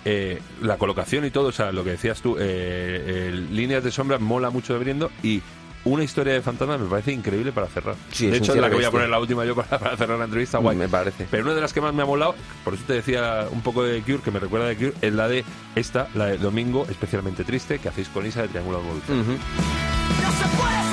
eh, 0.04 0.38
la 0.62 0.76
colocación 0.78 1.24
y 1.24 1.30
todo, 1.30 1.48
o 1.48 1.52
sea, 1.52 1.72
lo 1.72 1.82
que 1.82 1.90
decías 1.90 2.22
tú, 2.22 2.36
eh, 2.38 3.32
líneas 3.50 3.82
de 3.82 3.90
sombra 3.90 4.18
mola 4.18 4.50
mucho 4.50 4.72
de 4.72 4.78
Briendo 4.78 5.10
y 5.22 5.42
una 5.84 6.04
historia 6.04 6.34
de 6.34 6.42
fantasma 6.42 6.76
me 6.78 6.86
parece 6.88 7.12
increíble 7.12 7.52
para 7.52 7.66
cerrar. 7.68 7.94
Sí, 8.12 8.26
de 8.28 8.36
hecho, 8.36 8.54
es 8.54 8.60
la 8.60 8.68
que 8.68 8.76
voy 8.76 8.84
a 8.84 8.90
poner 8.90 9.08
la 9.08 9.18
última 9.18 9.44
yo 9.44 9.54
para, 9.54 9.78
para 9.78 9.96
cerrar 9.96 10.18
la 10.18 10.24
entrevista, 10.26 10.58
guay. 10.58 10.76
me 10.76 10.88
parece. 10.88 11.26
Pero 11.30 11.44
una 11.44 11.54
de 11.54 11.60
las 11.60 11.72
que 11.72 11.80
más 11.80 11.94
me 11.94 12.02
ha 12.02 12.06
molado, 12.06 12.34
por 12.64 12.74
eso 12.74 12.84
te 12.86 12.94
decía 12.94 13.46
un 13.50 13.62
poco 13.62 13.82
de 13.84 14.02
Cure, 14.02 14.18
que 14.22 14.30
me 14.30 14.38
recuerda 14.40 14.66
de 14.66 14.76
Cure, 14.76 14.92
es 15.00 15.12
la 15.12 15.28
de 15.28 15.44
esta, 15.74 16.08
la 16.14 16.26
de 16.26 16.38
Domingo, 16.38 16.86
especialmente 16.90 17.44
triste, 17.44 17.78
que 17.78 17.88
hacéis 17.88 18.08
con 18.08 18.26
Isa 18.26 18.42
de 18.42 18.48
Triángulo 18.48 18.78
Amoroso. 18.78 19.12
Ujú. 19.12 19.32
No 20.22 20.89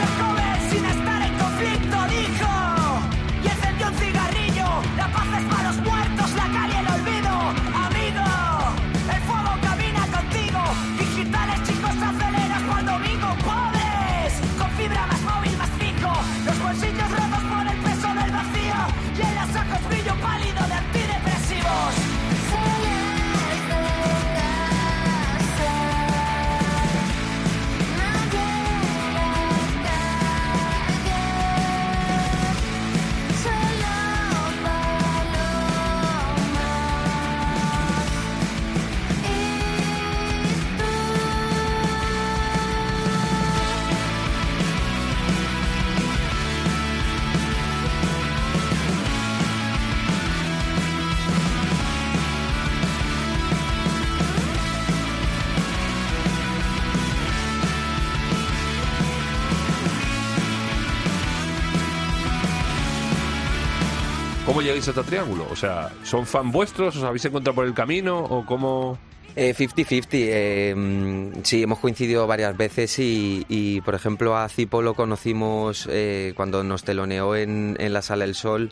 llegáis 64.77 64.87
hasta 64.87 65.03
Triángulo? 65.03 65.47
O 65.49 65.55
sea, 65.55 65.89
¿son 66.03 66.25
fan 66.25 66.51
vuestros? 66.51 66.95
¿Os 66.95 67.03
habéis 67.03 67.25
encontrado 67.25 67.55
por 67.55 67.65
el 67.65 67.73
camino? 67.73 68.19
¿O 68.19 68.45
cómo...? 68.45 68.97
Eh, 69.35 69.53
50-50, 69.55 70.07
eh, 70.13 70.73
mm, 70.75 71.43
sí, 71.43 71.61
hemos 71.61 71.77
coincidido 71.77 72.25
varias 72.25 72.57
veces 72.57 72.95
y, 72.97 73.81
por 73.85 73.93
ejemplo, 73.93 74.35
a 74.35 74.49
Cipo 74.49 74.81
lo 74.81 74.95
conocimos 74.95 75.87
eh, 75.91 76.33
cuando 76.35 76.63
nos 76.63 76.83
teloneó 76.83 77.35
en, 77.35 77.77
en 77.79 77.93
la 77.93 78.01
Sala 78.01 78.25
del 78.25 78.33
Sol 78.33 78.71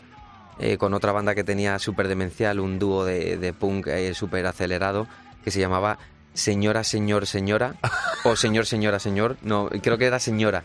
eh, 0.58 0.76
con 0.76 0.92
otra 0.92 1.12
banda 1.12 1.36
que 1.36 1.44
tenía 1.44 1.78
súper 1.78 2.08
demencial, 2.08 2.58
un 2.58 2.80
dúo 2.80 3.04
de, 3.04 3.36
de 3.36 3.52
punk 3.52 3.86
eh, 3.86 4.12
súper 4.14 4.44
acelerado 4.46 5.06
que 5.44 5.52
se 5.52 5.60
llamaba 5.60 5.98
Señora, 6.34 6.82
Señor, 6.82 7.26
Señora 7.26 7.76
o 8.24 8.34
Señor, 8.34 8.66
Señora, 8.66 8.98
Señor, 8.98 9.36
no, 9.42 9.68
creo 9.68 9.98
que 9.98 10.06
era 10.06 10.18
Señora, 10.18 10.64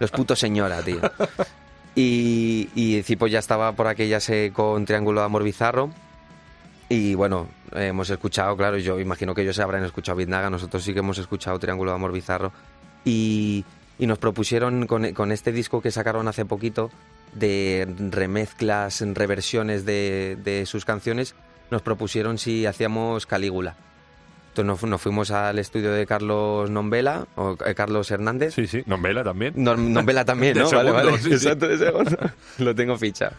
los 0.00 0.10
putos 0.10 0.40
Señora, 0.40 0.82
tío. 0.82 1.00
Y, 1.94 2.68
y 2.74 3.02
Cipo 3.02 3.26
ya 3.26 3.38
estaba 3.38 3.72
por 3.72 3.86
aquellas 3.86 4.28
eh, 4.30 4.52
con 4.54 4.84
Triángulo 4.84 5.20
de 5.20 5.26
Amor 5.26 5.42
Bizarro. 5.42 5.90
Y 6.88 7.14
bueno, 7.14 7.48
hemos 7.72 8.10
escuchado, 8.10 8.56
claro, 8.56 8.78
yo 8.78 8.98
imagino 8.98 9.34
que 9.34 9.42
ellos 9.42 9.56
se 9.56 9.62
habrán 9.62 9.84
escuchado 9.84 10.16
Biznaga, 10.16 10.50
nosotros 10.50 10.82
sí 10.82 10.92
que 10.92 10.98
hemos 11.00 11.18
escuchado 11.18 11.58
Triángulo 11.58 11.92
de 11.92 11.96
Amor 11.96 12.12
Bizarro. 12.12 12.52
Y, 13.04 13.64
y 13.98 14.06
nos 14.06 14.18
propusieron 14.18 14.86
con, 14.86 15.12
con 15.12 15.30
este 15.32 15.52
disco 15.52 15.80
que 15.80 15.90
sacaron 15.90 16.26
hace 16.28 16.44
poquito 16.44 16.90
de 17.34 17.86
remezclas, 18.10 19.00
reversiones 19.14 19.84
de, 19.84 20.36
de 20.42 20.66
sus 20.66 20.84
canciones, 20.84 21.34
nos 21.70 21.82
propusieron 21.82 22.38
si 22.38 22.66
hacíamos 22.66 23.26
Calígula. 23.26 23.76
Entonces 24.50 24.64
nos, 24.66 24.80
fu- 24.80 24.86
nos 24.86 25.00
fuimos 25.00 25.30
al 25.30 25.58
estudio 25.58 25.92
de 25.92 26.06
Carlos 26.06 26.68
Nombela, 26.70 27.26
o 27.36 27.56
eh, 27.64 27.74
Carlos 27.74 28.10
Hernández. 28.10 28.54
Sí, 28.54 28.66
sí, 28.66 28.82
Nombela 28.86 29.22
también. 29.24 29.54
No- 29.56 29.76
Nombela 29.76 30.24
también, 30.24 30.58
¿no? 30.58 30.68
vale, 30.70 30.90
segundo, 30.90 31.10
vale. 31.10 31.18
sí, 31.18 31.28
sí. 31.28 31.34
Exacto, 31.34 31.68
de 31.68 31.78
segundo. 31.78 32.16
Lo 32.58 32.74
tengo 32.74 32.98
fichado. 32.98 33.34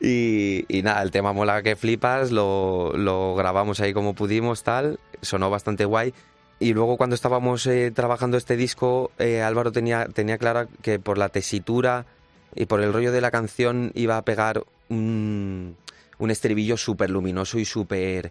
Y, 0.00 0.64
y 0.68 0.82
nada, 0.82 1.02
el 1.02 1.10
tema 1.10 1.32
mola 1.32 1.62
que 1.62 1.76
flipas, 1.76 2.30
lo, 2.30 2.92
lo 2.96 3.34
grabamos 3.36 3.80
ahí 3.80 3.92
como 3.94 4.14
pudimos, 4.14 4.62
tal, 4.62 4.98
sonó 5.22 5.48
bastante 5.50 5.84
guay. 5.86 6.12
Y 6.60 6.74
luego 6.74 6.96
cuando 6.96 7.14
estábamos 7.14 7.66
eh, 7.66 7.90
trabajando 7.90 8.36
este 8.36 8.56
disco, 8.56 9.10
eh, 9.18 9.42
Álvaro 9.42 9.72
tenía, 9.72 10.06
tenía 10.06 10.36
clara 10.38 10.68
que 10.82 10.98
por 10.98 11.16
la 11.18 11.28
tesitura 11.30 12.06
y 12.54 12.66
por 12.66 12.80
el 12.82 12.92
rollo 12.92 13.12
de 13.12 13.20
la 13.20 13.30
canción 13.30 13.92
iba 13.94 14.16
a 14.18 14.22
pegar 14.22 14.62
un, 14.88 15.76
un 16.18 16.30
estribillo 16.30 16.76
súper 16.76 17.10
luminoso 17.10 17.58
y 17.58 17.64
súper 17.64 18.30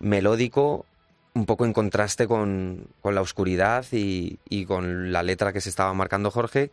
melódico, 0.00 0.84
un 1.34 1.46
poco 1.46 1.64
en 1.64 1.72
contraste 1.72 2.26
con, 2.26 2.86
con 3.00 3.14
la 3.14 3.20
oscuridad 3.20 3.84
y, 3.92 4.38
y 4.48 4.64
con 4.66 5.12
la 5.12 5.22
letra 5.22 5.52
que 5.52 5.60
se 5.60 5.68
estaba 5.68 5.92
marcando 5.92 6.30
Jorge. 6.30 6.70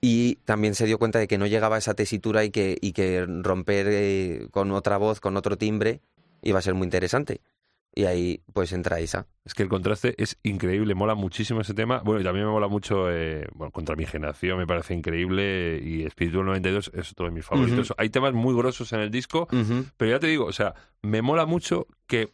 Y 0.00 0.36
también 0.44 0.74
se 0.74 0.84
dio 0.84 0.98
cuenta 0.98 1.18
de 1.18 1.26
que 1.26 1.38
no 1.38 1.46
llegaba 1.46 1.76
a 1.76 1.78
esa 1.78 1.94
tesitura 1.94 2.44
y 2.44 2.50
que, 2.50 2.76
y 2.80 2.92
que 2.92 3.24
romper 3.26 3.86
eh, 3.88 4.48
con 4.50 4.70
otra 4.72 4.98
voz, 4.98 5.18
con 5.18 5.36
otro 5.38 5.56
timbre, 5.56 6.00
iba 6.42 6.58
a 6.58 6.62
ser 6.62 6.74
muy 6.74 6.84
interesante. 6.84 7.40
Y 7.96 8.04
ahí 8.04 8.40
pues 8.52 8.72
entra 8.72 9.00
Isa. 9.00 9.26
Es 9.44 9.54
que 9.54 9.62
el 9.62 9.68
contraste 9.68 10.14
es 10.20 10.36
increíble, 10.42 10.94
mola 10.94 11.14
muchísimo 11.14 11.60
ese 11.60 11.74
tema. 11.74 12.02
Bueno, 12.04 12.20
y 12.20 12.24
también 12.24 12.44
me 12.44 12.52
mola 12.52 12.66
mucho, 12.66 13.10
eh, 13.10 13.46
bueno, 13.54 13.70
Contra 13.70 13.94
mi 13.94 14.04
generación 14.04 14.58
me 14.58 14.66
parece 14.66 14.94
increíble 14.94 15.80
y 15.82 16.02
Espíritu 16.02 16.38
del 16.38 16.46
92 16.46 16.90
es 16.92 17.12
otro 17.12 17.26
de 17.26 17.32
mis 17.32 17.44
favoritos. 17.44 17.94
Hay 17.96 18.10
temas 18.10 18.34
muy 18.34 18.54
grosos 18.54 18.92
en 18.92 19.00
el 19.00 19.10
disco, 19.10 19.46
pero 19.96 20.10
ya 20.10 20.18
te 20.18 20.26
digo, 20.26 20.44
o 20.44 20.52
sea, 20.52 20.74
me 21.02 21.22
mola 21.22 21.46
mucho 21.46 21.86
que, 22.08 22.32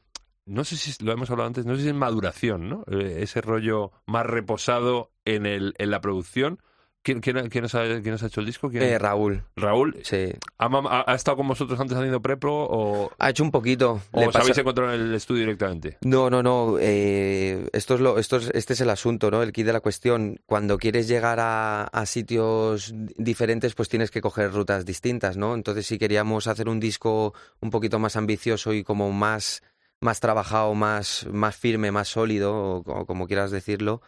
no 0.50 0.64
sé 0.64 0.76
si 0.76 0.92
lo 1.04 1.12
hemos 1.12 1.30
hablado 1.30 1.48
antes, 1.48 1.64
no 1.66 1.76
sé 1.76 1.82
si 1.82 1.88
es 1.88 1.94
maduración, 1.94 2.68
¿no? 2.68 2.84
Eh, 2.90 3.18
ese 3.22 3.40
rollo 3.40 3.92
más 4.06 4.26
reposado 4.26 5.10
en, 5.24 5.46
el, 5.46 5.74
en 5.78 5.90
la 5.90 6.00
producción, 6.00 6.60
¿Quién, 7.02 7.20
quién, 7.22 7.48
quién 7.48 7.64
os, 7.64 7.74
ha, 7.74 7.84
quién 8.02 8.12
ha 8.12 8.26
hecho 8.26 8.40
el 8.40 8.46
disco? 8.46 8.68
¿Quién? 8.68 8.82
Eh, 8.82 8.98
Raúl, 8.98 9.42
Raúl. 9.56 9.96
sí. 10.02 10.34
¿Ha, 10.58 10.68
mam- 10.68 10.86
ha- 10.86 11.10
ha 11.10 11.14
estado 11.14 11.38
con 11.38 11.48
vosotros 11.48 11.80
antes 11.80 11.96
haciendo 11.96 12.20
prepro 12.20 12.52
o, 12.54 13.10
Ha 13.18 13.30
hecho 13.30 13.42
un 13.42 13.50
poquito. 13.50 14.02
o 14.12 14.20
Le 14.20 14.26
os 14.26 14.32
pasa- 14.34 14.42
habéis 14.42 14.58
encontrado 14.58 14.92
en 14.92 15.00
el 15.00 15.14
estudio 15.14 15.40
directamente? 15.40 15.96
No, 16.02 16.28
no, 16.28 16.42
no. 16.42 16.76
eh, 16.78 17.66
esto 17.72 17.94
es 17.94 18.00
lo, 18.02 18.18
esto 18.18 18.36
es, 18.36 18.50
este 18.52 18.74
es 18.74 18.82
el 18.82 18.90
asunto, 18.90 19.30
¿no? 19.30 19.42
El 19.42 19.50
kit 19.52 19.64
de 19.64 19.72
la 19.72 19.80
cuestión. 19.80 20.40
Cuando 20.44 20.76
quieres 20.76 21.08
llegar 21.08 21.40
a, 21.40 21.84
a 21.84 22.04
sitios 22.04 22.92
di- 22.94 23.14
diferentes, 23.16 23.74
pues 23.74 23.88
tienes 23.88 24.10
que 24.10 24.20
coger 24.20 24.52
rutas 24.52 24.84
distintas, 24.84 25.38
¿no? 25.38 25.54
Entonces, 25.54 25.86
si 25.86 25.98
queríamos 25.98 26.48
hacer 26.48 26.68
un 26.68 26.80
disco 26.80 27.32
un 27.62 27.70
poquito 27.70 27.98
más 27.98 28.14
ambicioso 28.16 28.74
y 28.74 28.84
como 28.84 29.10
más, 29.10 29.62
más 30.00 30.20
trabajado, 30.20 30.74
más, 30.74 31.26
más 31.30 31.56
firme, 31.56 31.90
más 31.92 32.08
sólido, 32.08 32.54
o, 32.54 32.82
co- 32.84 33.06
como 33.06 33.26
quieras 33.26 33.50
decirlo, 33.50 34.00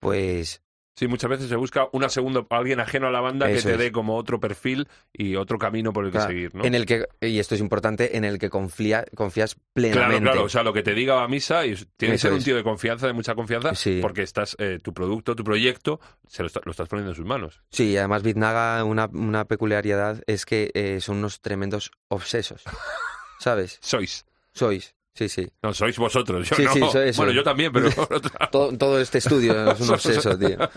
pues 0.00 0.62
Sí, 0.96 1.06
muchas 1.06 1.30
veces 1.30 1.48
se 1.48 1.54
busca 1.54 1.88
una 1.92 2.08
segunda, 2.08 2.44
alguien 2.50 2.80
ajeno 2.80 3.06
a 3.06 3.12
la 3.12 3.20
banda 3.20 3.46
que 3.46 3.62
te 3.62 3.74
es. 3.74 3.78
dé 3.78 3.92
como 3.92 4.16
otro 4.16 4.40
perfil 4.40 4.88
y 5.12 5.36
otro 5.36 5.56
camino 5.56 5.92
por 5.92 6.04
el 6.04 6.10
que 6.10 6.16
claro, 6.18 6.28
seguir, 6.32 6.52
¿no? 6.56 6.64
en 6.64 6.74
el 6.74 6.86
que, 6.86 7.06
y 7.20 7.38
esto 7.38 7.54
es 7.54 7.60
importante, 7.60 8.16
en 8.16 8.24
el 8.24 8.40
que 8.40 8.50
confía, 8.50 9.04
confías 9.14 9.54
Claro, 9.54 9.64
plenamente. 9.74 10.22
claro, 10.24 10.42
o 10.42 10.48
sea, 10.48 10.64
lo 10.64 10.72
que 10.72 10.82
te 10.82 10.94
diga 10.94 11.22
a 11.22 11.28
misa 11.28 11.64
y 11.66 11.76
tiene 11.96 12.14
que 12.14 12.18
ser 12.18 12.32
un 12.32 12.42
tío 12.42 12.56
de 12.56 12.64
confianza, 12.64 13.06
de 13.06 13.12
mucha 13.12 13.36
confianza, 13.36 13.76
Sí. 13.76 14.00
porque 14.02 14.22
estás, 14.24 14.56
eh, 14.58 14.80
tu 14.82 14.92
producto, 14.92 15.36
tu 15.36 15.44
proyecto, 15.44 16.00
se 16.26 16.42
lo, 16.42 16.48
está- 16.48 16.62
lo 16.64 16.72
estás 16.72 16.88
poniendo 16.88 17.12
en 17.12 17.16
sus 17.16 17.24
manos. 17.26 17.62
Sí, 17.70 17.90
y 17.92 17.96
además 17.96 18.24
Biznaga, 18.24 18.82
una, 18.82 19.06
una 19.06 19.44
peculiaridad 19.44 20.20
es 20.26 20.44
que 20.46 20.72
eh, 20.74 20.98
son 21.00 21.18
unos 21.18 21.40
tremendos 21.40 21.92
obsesos, 22.08 22.64
¿sabes? 23.38 23.78
Sois. 23.80 24.26
Sois, 24.52 24.96
sí, 25.18 25.28
sí. 25.28 25.48
No, 25.62 25.74
sois 25.74 25.96
vosotros. 25.98 26.48
Yo 26.48 26.54
Sí, 26.56 26.62
no. 26.62 26.72
sí, 26.72 26.80
soy 26.92 27.08
eso. 27.08 27.22
Bueno, 27.22 27.32
yo 27.32 27.42
también, 27.42 27.72
pero. 27.72 27.90
Todo, 28.52 28.76
todo 28.78 29.00
este 29.00 29.18
estudio 29.18 29.72
es 29.72 29.80
un 29.80 29.90
obseso, 29.94 30.38
tío. 30.38 30.56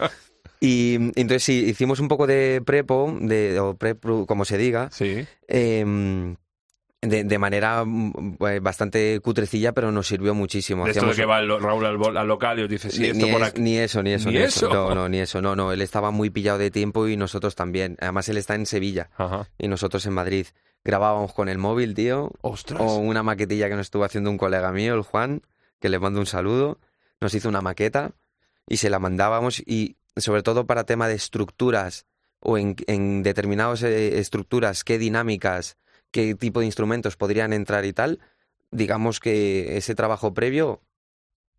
Y 0.63 0.93
entonces 1.15 1.41
sí, 1.41 1.65
hicimos 1.67 1.99
un 1.99 2.08
poco 2.08 2.27
de 2.27 2.62
prepo, 2.63 3.12
de, 3.19 3.60
o 3.60 3.75
prepro, 3.75 4.27
como 4.27 4.45
se 4.45 4.60
diga, 4.60 4.89
sí. 4.91 5.25
em, 5.47 6.36
de, 7.01 7.23
de 7.23 7.37
manera 7.39 7.83
mm, 7.85 8.35
pues, 8.37 8.61
bastante 8.61 9.19
cutrecilla, 9.21 9.71
pero 9.73 9.91
nos 9.91 10.07
sirvió 10.07 10.33
muchísimo. 10.35 10.85
De 10.85 10.91
esto 10.91 11.05
de 11.07 11.15
que 11.15 11.25
va 11.25 11.39
el 11.39 11.49
Raúl 11.59 11.85
al, 11.85 12.27
local 12.27 12.59
y 12.59 12.63
os 12.63 12.69
dice, 12.69 12.91
sí, 12.91 13.01
ni, 13.01 13.07
esto 13.09 13.25
ni 13.25 13.31
por 13.31 13.41
es- 13.41 13.47
aquí. 13.49 13.61
ni 13.61 13.77
eso, 13.77 14.03
ni 14.03 14.11
eso, 14.13 14.29
¿Ni 14.29 14.37
ni, 14.37 14.43
eso. 14.43 14.67
eso? 14.67 14.73
No, 14.73 14.93
no, 14.95 15.09
ni 15.09 15.19
eso, 15.19 15.41
no, 15.41 15.55
no. 15.55 15.71
Él 15.71 15.81
estaba 15.81 16.11
muy 16.11 16.29
pillado 16.29 16.57
de 16.59 16.69
tiempo 16.71 17.07
y 17.07 17.17
nosotros 17.17 17.55
también. 17.55 17.97
Además, 17.99 18.29
él 18.29 18.37
está 18.37 18.55
en 18.55 18.65
Sevilla 18.65 19.09
Ajá. 19.17 19.47
y 19.57 19.67
nosotros 19.67 20.05
en 20.05 20.13
Madrid. 20.13 20.45
Grabábamos 20.83 21.33
con 21.33 21.47
el 21.49 21.57
móvil, 21.59 21.93
tío, 21.93 22.31
Ostras. 22.41 22.81
o 22.81 22.95
una 22.97 23.21
maquetilla 23.23 23.69
que 23.69 23.75
nos 23.75 23.87
estuvo 23.87 24.03
haciendo 24.03 24.29
un 24.31 24.37
colega 24.37 24.71
mío, 24.71 24.95
el 24.95 25.01
Juan, 25.03 25.41
que 25.79 25.89
le 25.89 25.99
mando 25.99 26.19
un 26.19 26.25
saludo. 26.25 26.79
Nos 27.19 27.33
hizo 27.35 27.49
una 27.49 27.61
maqueta 27.61 28.13
y 28.67 28.77
se 28.77 28.89
la 28.89 28.97
mandábamos 28.99 29.59
y 29.59 29.97
sobre 30.17 30.41
todo 30.43 30.65
para 30.65 30.83
tema 30.85 31.07
de 31.07 31.13
estructuras 31.15 32.05
o 32.39 32.57
en, 32.57 32.75
en 32.87 33.21
determinadas 33.21 33.83
eh, 33.83 34.17
estructuras, 34.19 34.83
qué 34.83 34.97
dinámicas, 34.97 35.77
qué 36.12 36.36
tipo 36.36 36.60
de 36.60 36.65
instrumentos 36.67 37.15
podrían 37.17 37.54
entrar 37.54 37.86
y 37.86 37.93
tal, 37.93 38.19
digamos 38.71 39.19
que 39.19 39.78
ese 39.78 39.95
trabajo 39.95 40.34
previo 40.34 40.82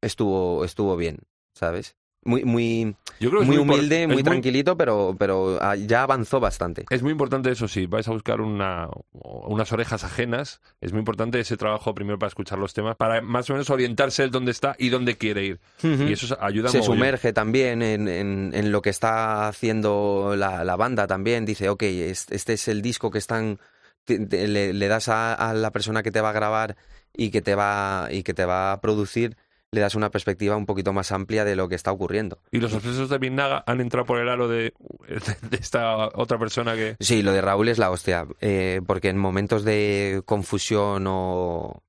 estuvo, 0.01 0.65
estuvo 0.65 0.97
bien, 0.97 1.19
¿sabes? 1.55 1.97
Muy, 2.25 2.45
muy, 2.45 2.95
Yo 3.19 3.31
creo 3.31 3.43
muy 3.43 3.57
humilde, 3.57 4.07
muy 4.07 4.23
tranquilito, 4.23 4.77
pero, 4.77 5.17
pero 5.19 5.59
ya 5.75 6.05
avanzó 6.05 6.39
bastante. 6.39 6.85
Es 6.89 7.03
muy 7.03 7.11
importante 7.11 7.51
eso, 7.51 7.67
si 7.67 7.87
vais 7.87 8.07
a 8.07 8.13
buscar 8.13 8.41
una, 8.41 8.89
unas 9.11 9.73
orejas 9.73 10.05
ajenas, 10.05 10.61
es 10.81 10.93
muy 10.93 11.01
importante 11.01 11.41
ese 11.41 11.57
trabajo 11.57 11.97
primero 11.97 12.21
para 12.21 12.29
escuchar 12.29 12.61
los 12.61 12.75
temas, 12.75 12.95
para 12.95 13.23
más 13.23 13.51
o 13.51 13.55
menos 13.55 13.69
orientarse 13.71 14.23
el 14.23 14.31
dónde 14.31 14.53
está 14.53 14.77
y 14.79 14.91
dónde 14.91 15.17
quiere 15.19 15.45
ir. 15.45 15.61
Y 15.83 16.13
eso 16.13 16.37
ayuda 16.41 16.69
se 16.69 16.79
mogollón. 16.79 16.99
sumerge 16.99 17.33
también 17.33 17.83
en, 17.83 18.07
en- 18.07 18.53
en 18.55 18.71
lo 18.71 18.83
que 18.83 18.91
está 18.91 19.49
haciendo 19.49 20.35
la, 20.37 20.63
la 20.65 20.77
banda 20.77 21.09
también. 21.09 21.45
Dice, 21.45 21.71
ok, 21.71 21.83
es- 21.83 22.27
este 22.31 22.53
es 22.53 22.69
el 22.69 22.83
disco 22.83 23.11
que 23.11 23.19
están... 23.19 23.59
te- 24.05 24.27
te- 24.27 24.49
le, 24.49 24.73
le 24.73 24.89
das 24.89 25.09
a, 25.09 25.35
a 25.35 25.55
la 25.55 25.71
persona 25.71 26.03
que 26.03 26.11
te 26.11 26.21
va 26.21 26.31
a 26.31 26.33
grabar 26.33 26.77
y 27.15 27.31
que 27.31 27.43
te 27.43 27.55
va, 27.55 28.09
y 28.11 28.23
que 28.23 28.35
te 28.35 28.45
va 28.45 28.73
a 28.73 28.81
producir, 28.81 29.37
le 29.71 29.81
das 29.81 29.95
una 29.95 30.11
perspectiva 30.11 30.57
un 30.57 30.67
poquito 30.67 30.93
más 30.93 31.13
amplia 31.13 31.45
de 31.45 31.57
lo 31.57 31.69
que 31.69 31.75
está 31.75 31.93
ocurriendo. 31.93 32.39
Y 32.51 32.59
los 32.59 32.75
obsesos 32.75 33.09
de 33.09 33.19
Bignaga 33.19 33.65
han 33.67 33.81
entrado 33.81 34.05
por 34.07 34.19
el 34.19 34.29
aro 34.29 34.47
de, 34.49 34.75
de 35.51 35.57
esta 35.57 36.09
otra 36.15 36.39
persona 36.39 36.75
que... 36.75 36.97
Sí, 37.01 37.23
lo 37.23 37.33
de 37.33 37.41
Raúl 37.41 37.69
es 37.69 37.79
la 37.79 37.91
hostia, 37.91 38.27
eh, 38.41 38.81
porque 38.87 39.09
en 39.09 39.17
momentos 39.19 39.65
de 39.65 40.23
confusión 40.27 41.07
o, 41.07 41.83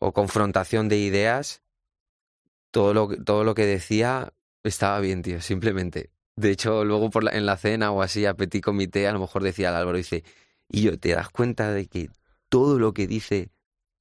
o 0.00 0.12
confrontación 0.12 0.88
de 0.88 0.98
ideas, 0.98 1.62
todo 2.70 2.94
lo, 2.94 3.08
que- 3.08 3.16
todo 3.18 3.44
lo 3.44 3.54
que 3.54 3.66
decía 3.66 4.32
estaba 4.64 4.98
bien, 5.00 5.22
tío, 5.22 5.40
simplemente. 5.40 6.10
De 6.36 6.50
hecho, 6.50 6.84
luego 6.84 7.10
por 7.10 7.24
la- 7.24 7.32
en 7.32 7.46
la 7.46 7.56
cena 7.56 7.90
o 7.92 8.02
así, 8.02 8.26
a 8.26 8.34
petit 8.34 8.64
comité, 8.64 9.06
a 9.06 9.12
lo 9.12 9.20
mejor 9.20 9.42
decía 9.42 9.68
el 9.68 9.74
Álvaro, 9.76 9.96
dice, 9.98 10.24
y 10.72 10.82
yo, 10.82 10.98
¿te 10.98 11.14
das 11.14 11.28
cuenta 11.28 11.70
de 11.70 11.86
que 11.86 12.10
todo 12.48 12.78
lo 12.78 12.92
que 12.92 13.06
dice 13.06 13.50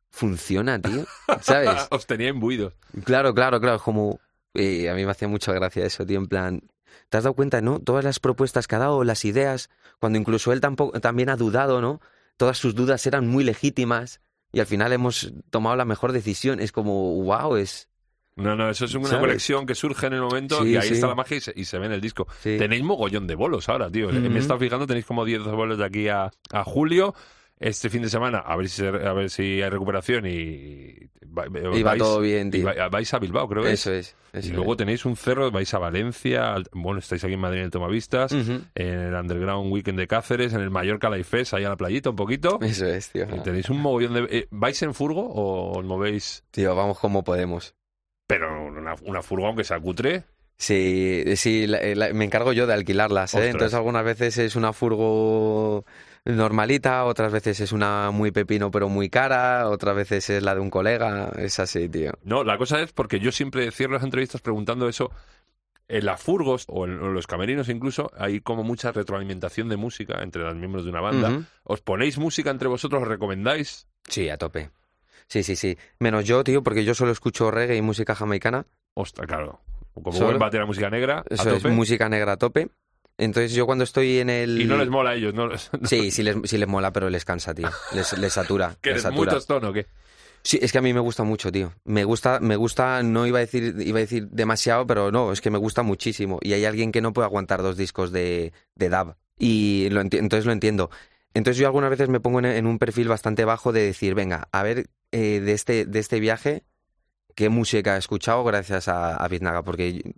funciona, 0.10 0.82
tío? 0.82 1.06
¿Sabes? 1.42 1.88
Os 1.92 2.08
tenía 2.08 2.30
imbuidos. 2.30 2.74
Claro, 3.04 3.34
claro, 3.34 3.60
claro, 3.60 3.76
es 3.76 3.82
como... 3.82 4.20
eh, 4.54 4.90
a 4.90 4.96
mí 4.96 5.06
me 5.06 5.12
hacía 5.12 5.28
mucha 5.28 5.54
gracia 5.54 5.86
eso, 5.86 6.06
tío, 6.06 6.18
en 6.18 6.28
plan... 6.28 6.62
¿Te 7.10 7.18
has 7.18 7.24
dado 7.24 7.36
cuenta, 7.36 7.62
no? 7.62 7.80
Todas 7.80 8.04
las 8.04 8.20
propuestas 8.20 8.68
que 8.68 8.76
ha 8.76 8.80
dado, 8.80 9.04
las 9.04 9.24
ideas, 9.24 9.70
cuando 10.00 10.18
incluso 10.20 10.52
él 10.52 10.60
tampoco, 10.60 11.00
también 11.00 11.30
ha 11.30 11.38
dudado, 11.38 11.82
¿no? 11.82 12.02
Todas 12.36 12.58
sus 12.58 12.76
dudas 12.76 13.06
eran 13.06 13.28
muy 13.28 13.44
legítimas 13.44 14.22
y 14.52 14.60
al 14.60 14.66
final 14.66 14.92
hemos 14.92 15.34
tomado 15.50 15.76
la 15.76 15.86
mejor 15.86 16.12
decisión. 16.12 16.60
Es 16.60 16.72
como, 16.72 17.22
wow, 17.24 17.56
es... 17.56 17.88
No, 18.36 18.56
no, 18.56 18.70
eso 18.70 18.86
es 18.86 18.96
una 18.96 19.08
¿Sabes? 19.08 19.20
conexión 19.22 19.66
que 19.66 19.76
surge 19.76 20.08
en 20.08 20.14
el 20.14 20.22
momento 20.22 20.64
Sí, 20.64 20.70
y 20.72 20.76
ahí 20.78 20.88
sí. 20.88 20.94
está 20.96 21.08
la 21.08 21.16
magia 21.16 21.38
y 21.38 21.42
se, 21.42 21.54
y 21.56 21.66
se 21.66 21.78
ve 21.80 21.86
en 21.88 21.92
el 21.92 22.02
disco. 22.02 22.28
Sí. 22.42 22.58
Tenéis 22.58 22.82
mogollón 22.84 23.28
de 23.28 23.36
bolos 23.36 23.68
ahora, 23.70 23.90
tío. 23.92 24.10
Me 24.10 24.36
he 24.36 24.40
estado 24.40 24.60
fijando, 24.60 24.88
tenéis 24.88 25.06
como 25.06 25.26
10 25.26 25.44
bolos 25.44 25.78
de 25.78 25.86
aquí 25.86 26.08
a, 26.08 26.32
a 26.52 26.64
julio. 26.64 27.14
Este 27.60 27.92
fin 27.92 28.02
de 28.02 28.10
semana, 28.10 28.40
a 28.40 28.56
ver 28.56 28.70
si, 28.70 28.84
a 28.84 28.90
ver 29.14 29.30
si 29.30 29.62
hay 29.62 29.70
recuperación 29.70 30.26
y... 30.26 30.96
va- 31.28 31.46
Y 31.46 31.84
va 31.84 31.94
vais- 31.94 32.00
todo 32.00 32.20
bien, 32.20 32.50
tío. 32.50 32.66
va- 32.66 32.90
vais 32.90 33.14
a 33.14 33.20
Bilbao, 33.20 33.48
creo 33.48 33.62
que 33.62 33.74
es. 33.74 33.82
Eso 33.82 33.94
es. 33.94 34.16
Eso 34.34 34.50
Y 34.50 34.52
luego 34.54 34.76
tenéis 34.76 35.06
un 35.06 35.16
cerro, 35.16 35.52
vais 35.52 35.72
a 35.76 35.78
Valencia, 35.78 36.56
al- 36.56 36.66
bueno, 36.72 36.98
estáis 37.00 37.24
aquí 37.24 37.34
en 37.34 37.40
Madrid 37.40 37.60
en 37.60 37.66
el 37.66 37.70
Tomavistas. 37.72 38.32
Ujú. 38.32 38.62
en 38.74 38.88
el 39.00 39.14
Underground 39.14 39.72
Weekend 39.72 40.00
de 40.00 40.08
Cáceres, 40.08 40.54
en 40.54 40.62
el 40.62 40.72
Mallorca 40.72 41.10
Life 41.12 41.38
Fest, 41.38 41.54
ahí 41.54 41.64
a 41.64 41.70
la 41.70 41.76
playita 41.78 42.10
un 42.10 42.16
poquito. 42.16 42.58
Eso 42.64 42.88
es, 42.88 43.12
tío. 43.12 43.28
Y 43.36 43.40
tenéis 43.44 43.70
un 43.70 43.80
mogollón 43.80 44.14
de... 44.16 44.28
eh, 44.32 44.48
¿Vais 44.50 44.82
en 44.82 44.96
furgo 44.96 45.22
o 45.30 45.78
os 45.78 45.86
movéis? 45.86 46.44
Tío, 46.50 46.74
vamos 46.76 46.98
como 46.98 47.24
podemos. 47.24 47.76
Pero 48.32 48.66
una, 48.66 48.96
una 49.04 49.22
furgo, 49.22 49.48
aunque 49.48 49.64
sea 49.64 49.80
cutre, 49.80 50.24
Sí, 50.58 51.24
sí, 51.38 51.66
la- 51.66 51.80
la- 51.96 52.14
me 52.14 52.24
encargo 52.24 52.54
yo 52.54 52.68
de 52.68 52.74
alquilarlas, 52.76 53.34
¿eh? 53.34 53.50
Entonces 53.50 53.74
algunas 53.74 54.04
veces 54.06 54.38
es 54.38 54.56
una 54.56 54.74
furgo 54.74 55.86
normalita, 56.24 57.06
otras 57.06 57.32
veces 57.32 57.60
es 57.62 57.72
una 57.72 58.12
muy 58.12 58.30
pepino 58.30 58.70
pero 58.70 58.88
muy 58.88 59.10
cara, 59.10 59.68
otras 59.70 59.96
veces 59.96 60.30
es 60.30 60.44
la 60.44 60.54
de 60.54 60.62
un 60.62 60.70
colega, 60.70 61.32
es 61.38 61.60
así, 61.60 61.90
tío. 61.90 62.12
No, 62.24 62.44
la 62.44 62.60
cosa 62.60 62.80
es 62.80 62.94
porque 62.94 63.20
yo 63.20 63.32
siempre 63.32 63.72
cierro 63.72 63.94
las 63.94 64.04
entrevistas 64.04 64.42
preguntando 64.42 64.88
eso. 64.88 65.10
En 65.88 66.06
las 66.06 66.22
furgos 66.22 66.66
o 66.70 66.86
en, 66.86 67.14
los 67.14 67.26
camerinos 67.28 67.68
incluso 67.68 68.12
hay 68.16 68.40
como 68.40 68.64
mucha 68.64 68.92
retroalimentación 68.92 69.68
de 69.68 69.78
música 69.78 70.22
entre 70.22 70.44
los 70.44 70.56
miembros 70.56 70.84
de 70.86 70.92
una 70.92 71.02
banda. 71.02 71.44
¿Os 71.64 71.82
ponéis 71.82 72.20
música 72.20 72.52
entre 72.52 72.68
vosotros? 72.68 73.02
¿Os 73.02 73.08
recomendáis? 73.08 73.88
Sí, 74.08 74.30
a 74.30 74.38
tope. 74.38 74.70
Sí, 75.32 75.44
sí, 75.44 75.56
sí. 75.56 75.78
Menos 76.00 76.26
yo, 76.26 76.44
tío, 76.44 76.62
porque 76.62 76.84
yo 76.84 76.94
solo 76.94 77.14
escucho 77.14 77.52
reggae 77.52 77.78
y 77.78 77.82
música 77.82 78.16
jamaicana. 78.16 78.66
Ostras, 78.96 79.28
claro. 79.28 79.62
Como 79.94 80.12
Solo- 80.12 80.26
buen 80.32 80.40
batera 80.40 80.66
música 80.66 80.90
negra, 80.90 81.20
a 81.20 81.24
Eso 81.34 81.52
es 81.56 81.64
tope. 81.64 81.74
música 81.74 82.10
negra 82.10 82.34
a 82.34 82.38
tope. 82.38 82.68
Entonces 83.18 83.54
yo 83.54 83.66
cuando 83.66 83.86
estoy 83.86 84.18
en 84.20 84.30
el... 84.30 84.60
Y 84.60 84.66
no 84.66 84.76
les 84.78 84.90
mola 84.90 85.12
a 85.12 85.16
ellos, 85.16 85.34
¿no? 85.34 85.48
Sí, 85.86 86.12
sí 86.12 86.22
les, 86.22 86.36
sí 86.44 86.58
les 86.58 86.68
mola, 86.68 86.92
pero 86.92 87.10
les 87.10 87.24
cansa, 87.24 87.54
tío. 87.54 87.70
Les, 87.94 88.18
les 88.18 88.34
satura. 88.34 88.76
¿Que 88.82 88.90
les 88.92 89.06
eres 89.06 89.16
muy 89.16 89.26
satura. 89.26 89.32
tostón 89.32 89.64
o 89.66 89.72
qué? 89.74 89.88
Sí, 90.44 90.60
es 90.62 90.74
que 90.74 90.80
a 90.80 90.82
mí 90.82 90.92
me 90.94 91.00
gusta 91.00 91.24
mucho, 91.24 91.50
tío. 91.50 91.72
Me 91.86 92.04
gusta, 92.04 92.42
me 92.42 92.58
gusta, 92.58 93.02
no 93.02 93.26
iba 93.26 93.38
a 93.38 93.42
decir, 93.42 93.76
iba 93.80 94.00
a 94.00 94.02
decir 94.02 94.28
demasiado, 94.32 94.86
pero 94.86 95.12
no, 95.14 95.32
es 95.32 95.40
que 95.40 95.50
me 95.50 95.60
gusta 95.60 95.82
muchísimo. 95.82 96.40
Y 96.42 96.52
hay 96.52 96.66
alguien 96.66 96.92
que 96.92 97.00
no 97.00 97.14
puede 97.14 97.28
aguantar 97.28 97.62
dos 97.62 97.78
discos 97.78 98.12
de, 98.12 98.52
de 98.76 98.90
dub. 98.90 99.16
Y 99.40 99.88
lo 99.92 100.02
entonces 100.02 100.46
lo 100.46 100.52
entiendo. 100.52 100.90
Entonces 101.34 101.58
yo 101.62 101.68
algunas 101.68 101.90
veces 101.90 102.10
me 102.10 102.20
pongo 102.20 102.40
en, 102.40 102.46
en 102.46 102.66
un 102.66 102.80
perfil 102.80 103.08
bastante 103.08 103.46
bajo 103.46 103.72
de 103.72 103.86
decir, 103.86 104.16
venga, 104.16 104.50
a 104.52 104.64
ver, 104.64 104.88
eh, 105.12 105.40
de, 105.40 105.52
este, 105.54 105.86
de 105.86 106.00
este 106.00 106.20
viaje, 106.20 106.64
qué 107.36 107.50
música 107.50 107.96
he 107.96 108.00
escuchado 108.00 108.44
gracias 108.44 108.88
a, 108.88 109.16
a 109.16 109.28
Biznaga, 109.28 109.64
porque 109.64 110.14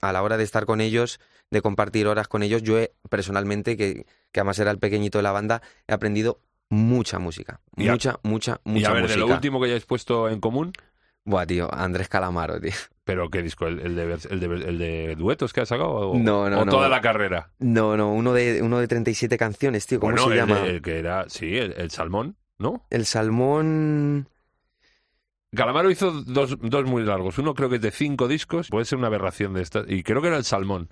a 0.00 0.12
la 0.12 0.22
hora 0.22 0.36
de 0.36 0.44
estar 0.44 0.66
con 0.66 0.80
ellos, 0.80 1.20
de 1.50 1.62
compartir 1.62 2.06
horas 2.06 2.28
con 2.28 2.42
ellos, 2.42 2.62
yo 2.62 2.78
he, 2.78 2.92
personalmente, 3.10 3.76
que, 3.76 4.06
que 4.32 4.40
además 4.40 4.58
era 4.58 4.70
el 4.70 4.78
pequeñito 4.78 5.18
de 5.18 5.22
la 5.22 5.32
banda, 5.32 5.62
he 5.86 5.92
aprendido 5.92 6.40
mucha 6.70 7.18
música. 7.18 7.60
Y 7.76 7.88
a- 7.88 7.92
mucha, 7.92 8.18
mucha, 8.22 8.60
mucha 8.64 8.80
y 8.80 8.84
a 8.84 8.92
ver, 8.92 9.02
música. 9.02 9.20
de 9.20 9.26
lo 9.28 9.34
último 9.34 9.60
que 9.60 9.66
hayáis 9.66 9.84
puesto 9.84 10.28
en 10.28 10.40
común, 10.40 10.72
Buah, 11.24 11.46
tío, 11.46 11.72
Andrés 11.72 12.08
Calamaro, 12.08 12.60
tío. 12.60 12.72
¿pero 13.04 13.30
qué 13.30 13.42
disco? 13.42 13.68
¿El, 13.68 13.78
el 13.78 13.94
de, 13.94 14.18
el, 14.30 14.40
de, 14.40 14.46
el 14.46 14.78
de 14.78 15.14
duetos 15.16 15.52
que 15.52 15.60
has 15.60 15.68
sacado? 15.68 15.90
¿O, 15.90 16.18
No, 16.18 16.50
no, 16.50 16.62
o 16.62 16.64
no. 16.64 16.72
toda 16.72 16.88
la 16.88 17.00
carrera? 17.00 17.52
No, 17.60 17.96
no, 17.96 18.12
uno 18.12 18.32
de, 18.32 18.60
uno 18.60 18.80
de 18.80 18.88
37 18.88 19.38
canciones, 19.38 19.86
tío. 19.86 20.00
¿Cómo 20.00 20.12
Bueno, 20.14 20.28
se 20.28 20.34
llama? 20.34 20.66
el 20.66 20.82
que 20.82 20.98
era, 20.98 21.28
sí, 21.28 21.56
el 21.56 21.90
Salmón, 21.92 22.36
¿no? 22.62 22.86
El 22.90 23.04
Salmón. 23.04 24.28
Calamaro 25.54 25.90
hizo 25.90 26.12
dos, 26.22 26.56
dos 26.60 26.84
muy 26.86 27.02
largos. 27.02 27.36
Uno 27.38 27.54
creo 27.54 27.68
que 27.68 27.76
es 27.76 27.82
de 27.82 27.90
cinco 27.90 28.26
discos, 28.28 28.68
puede 28.70 28.86
ser 28.86 28.96
una 28.98 29.08
aberración 29.08 29.52
de 29.52 29.60
estas. 29.62 29.84
Y 29.88 30.02
creo 30.02 30.22
que 30.22 30.28
era 30.28 30.38
el 30.38 30.44
Salmón. 30.44 30.88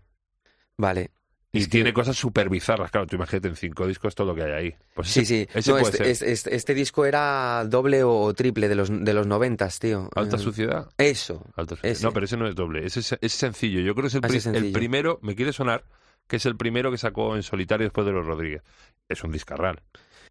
Vale. 0.76 1.10
Y 1.52 1.58
Es 1.60 1.64
que- 1.64 1.70
tiene 1.72 1.92
cosas 1.92 2.16
súper 2.16 2.48
bizarras, 2.48 2.90
claro. 2.92 3.06
Tú 3.06 3.16
imagínate 3.16 3.48
en 3.48 3.56
cinco 3.56 3.86
discos 3.86 4.14
todo 4.14 4.28
lo 4.28 4.34
que 4.36 4.42
hay 4.44 4.52
ahí. 4.52 4.74
Pues 4.94 5.08
Sí, 5.08 5.20
ese- 5.20 5.46
sí. 5.46 5.48
Ese 5.52 5.70
No, 5.72 5.78
puede 5.78 5.92
este, 5.92 6.14
ser. 6.14 6.28
este- 6.28 6.54
este- 6.54 6.74
disco 6.74 7.06
era 7.06 7.64
doble 7.66 8.04
o 8.04 8.32
triple 8.34 8.68
de 8.68 8.74
los, 8.76 8.88
de 8.90 9.14
los 9.14 9.26
noventas, 9.26 9.80
tío. 9.80 10.08
Alta 10.14 10.36
Eh, 10.36 10.38
suciedad. 10.38 10.88
Eso. 10.98 11.44
Alta 11.56 11.74
suciedad. 11.74 11.92
ese. 11.92 12.04
No, 12.04 12.12
pero 12.12 12.26
ese 12.26 12.36
no 12.36 12.46
es 12.46 12.54
doble. 12.54 12.86
Ese 12.86 13.00
es, 13.00 13.16
es 13.20 13.32
sencillo. 13.32 13.80
Yo 13.80 13.94
creo 13.94 14.02
que 14.02 14.08
es 14.08 14.14
el, 14.14 14.24
Ah, 14.24 14.28
pri- 14.28 14.66
el 14.66 14.72
primero, 14.72 15.18
me 15.22 15.34
quiere 15.34 15.52
sonar, 15.52 15.84
que 16.28 16.36
es 16.36 16.46
el 16.46 16.56
primero 16.56 16.90
que 16.92 16.98
sacó 16.98 17.34
en 17.34 17.42
solitario 17.42 17.86
después 17.86 18.06
de 18.06 18.12
los 18.12 18.24
Rodríguez. 18.26 18.62
Es 19.08 19.24
un 19.24 19.32
discarral. 19.32 19.82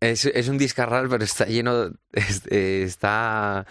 Es, 0.02 0.26
es 0.26 0.48
un 0.48 0.58
discarral, 0.58 1.10
pero 1.10 1.24
está 1.24 1.46
lleno. 1.46 1.92
es- 2.14 2.44
eh, 2.50 2.84
está. 2.84 3.66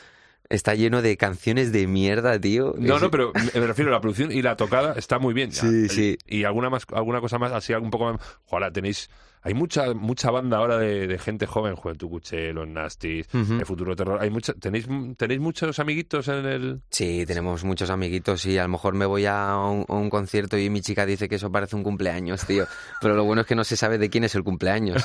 Está 0.51 0.75
lleno 0.75 1.03
de 1.03 1.19
canciones 1.19 1.73
de 1.73 1.87
mierda, 1.87 2.41
tío. 2.41 2.75
No, 2.79 2.99
no, 2.99 3.11
pero 3.11 3.33
me 3.35 3.43
me 3.61 3.67
refiero 3.67 3.91
a 3.91 3.95
la 3.95 4.01
producción 4.01 4.33
y 4.33 4.41
la 4.41 4.57
tocada 4.57 4.95
está 4.97 5.19
muy 5.19 5.35
bien. 5.35 5.53
Sí, 5.53 5.67
Y- 5.85 5.89
sí. 5.91 6.19
Y 6.27 6.45
alguna 6.45 6.71
más, 6.71 6.85
alguna 6.93 7.21
cosa 7.21 7.39
más, 7.39 7.53
así 7.53 7.75
un 7.75 7.91
poco 7.91 8.13
más. 8.13 8.21
Ojalá 8.47 8.73
tenéis. 8.73 9.11
Hay 9.43 9.55
mucha 9.55 9.95
mucha 9.95 10.31
banda 10.31 10.59
ahora 10.59 10.79
de, 10.79 11.07
de 11.07 11.19
gente 11.19 11.47
joven, 11.47 11.77
Juventud 11.77 12.09
Cuché, 12.09 12.53
Los 12.53 12.67
Nastis, 12.69 13.27
Ujú. 13.33 13.55
El 13.55 13.67
Futuro 13.67 13.95
Terror. 13.97 14.21
Hay 14.21 14.31
mucha, 14.31 14.53
tenéis 14.55 14.87
tenéis 15.17 15.41
muchos 15.41 15.79
amiguitos 15.79 16.29
en 16.29 16.47
el. 16.47 16.81
Sí, 16.91 17.25
tenemos 17.27 17.65
muchos 17.65 17.91
amiguitos 17.91 18.45
y 18.47 18.59
a 18.59 18.63
lo 18.65 18.69
mejor 18.71 18.95
me 18.95 19.07
voy 19.07 19.27
a 19.27 19.57
un, 19.57 19.85
a 19.89 19.95
un 19.95 20.11
concierto 20.11 20.59
y 20.59 20.71
mi 20.71 20.81
chica 20.81 21.07
dice 21.07 21.29
que 21.29 21.37
eso 21.37 21.51
parece 21.53 21.77
un 21.77 21.83
cumpleaños, 21.83 22.45
tío. 22.47 22.67
Pero 23.01 23.15
lo 23.15 23.25
bueno 23.25 23.43
es 23.43 23.47
que 23.47 23.55
no 23.55 23.65
se 23.65 23.77
sabe 23.77 23.99
de 23.99 24.11
quién 24.11 24.25
es 24.25 24.35
el 24.35 24.43
cumpleaños. 24.45 25.03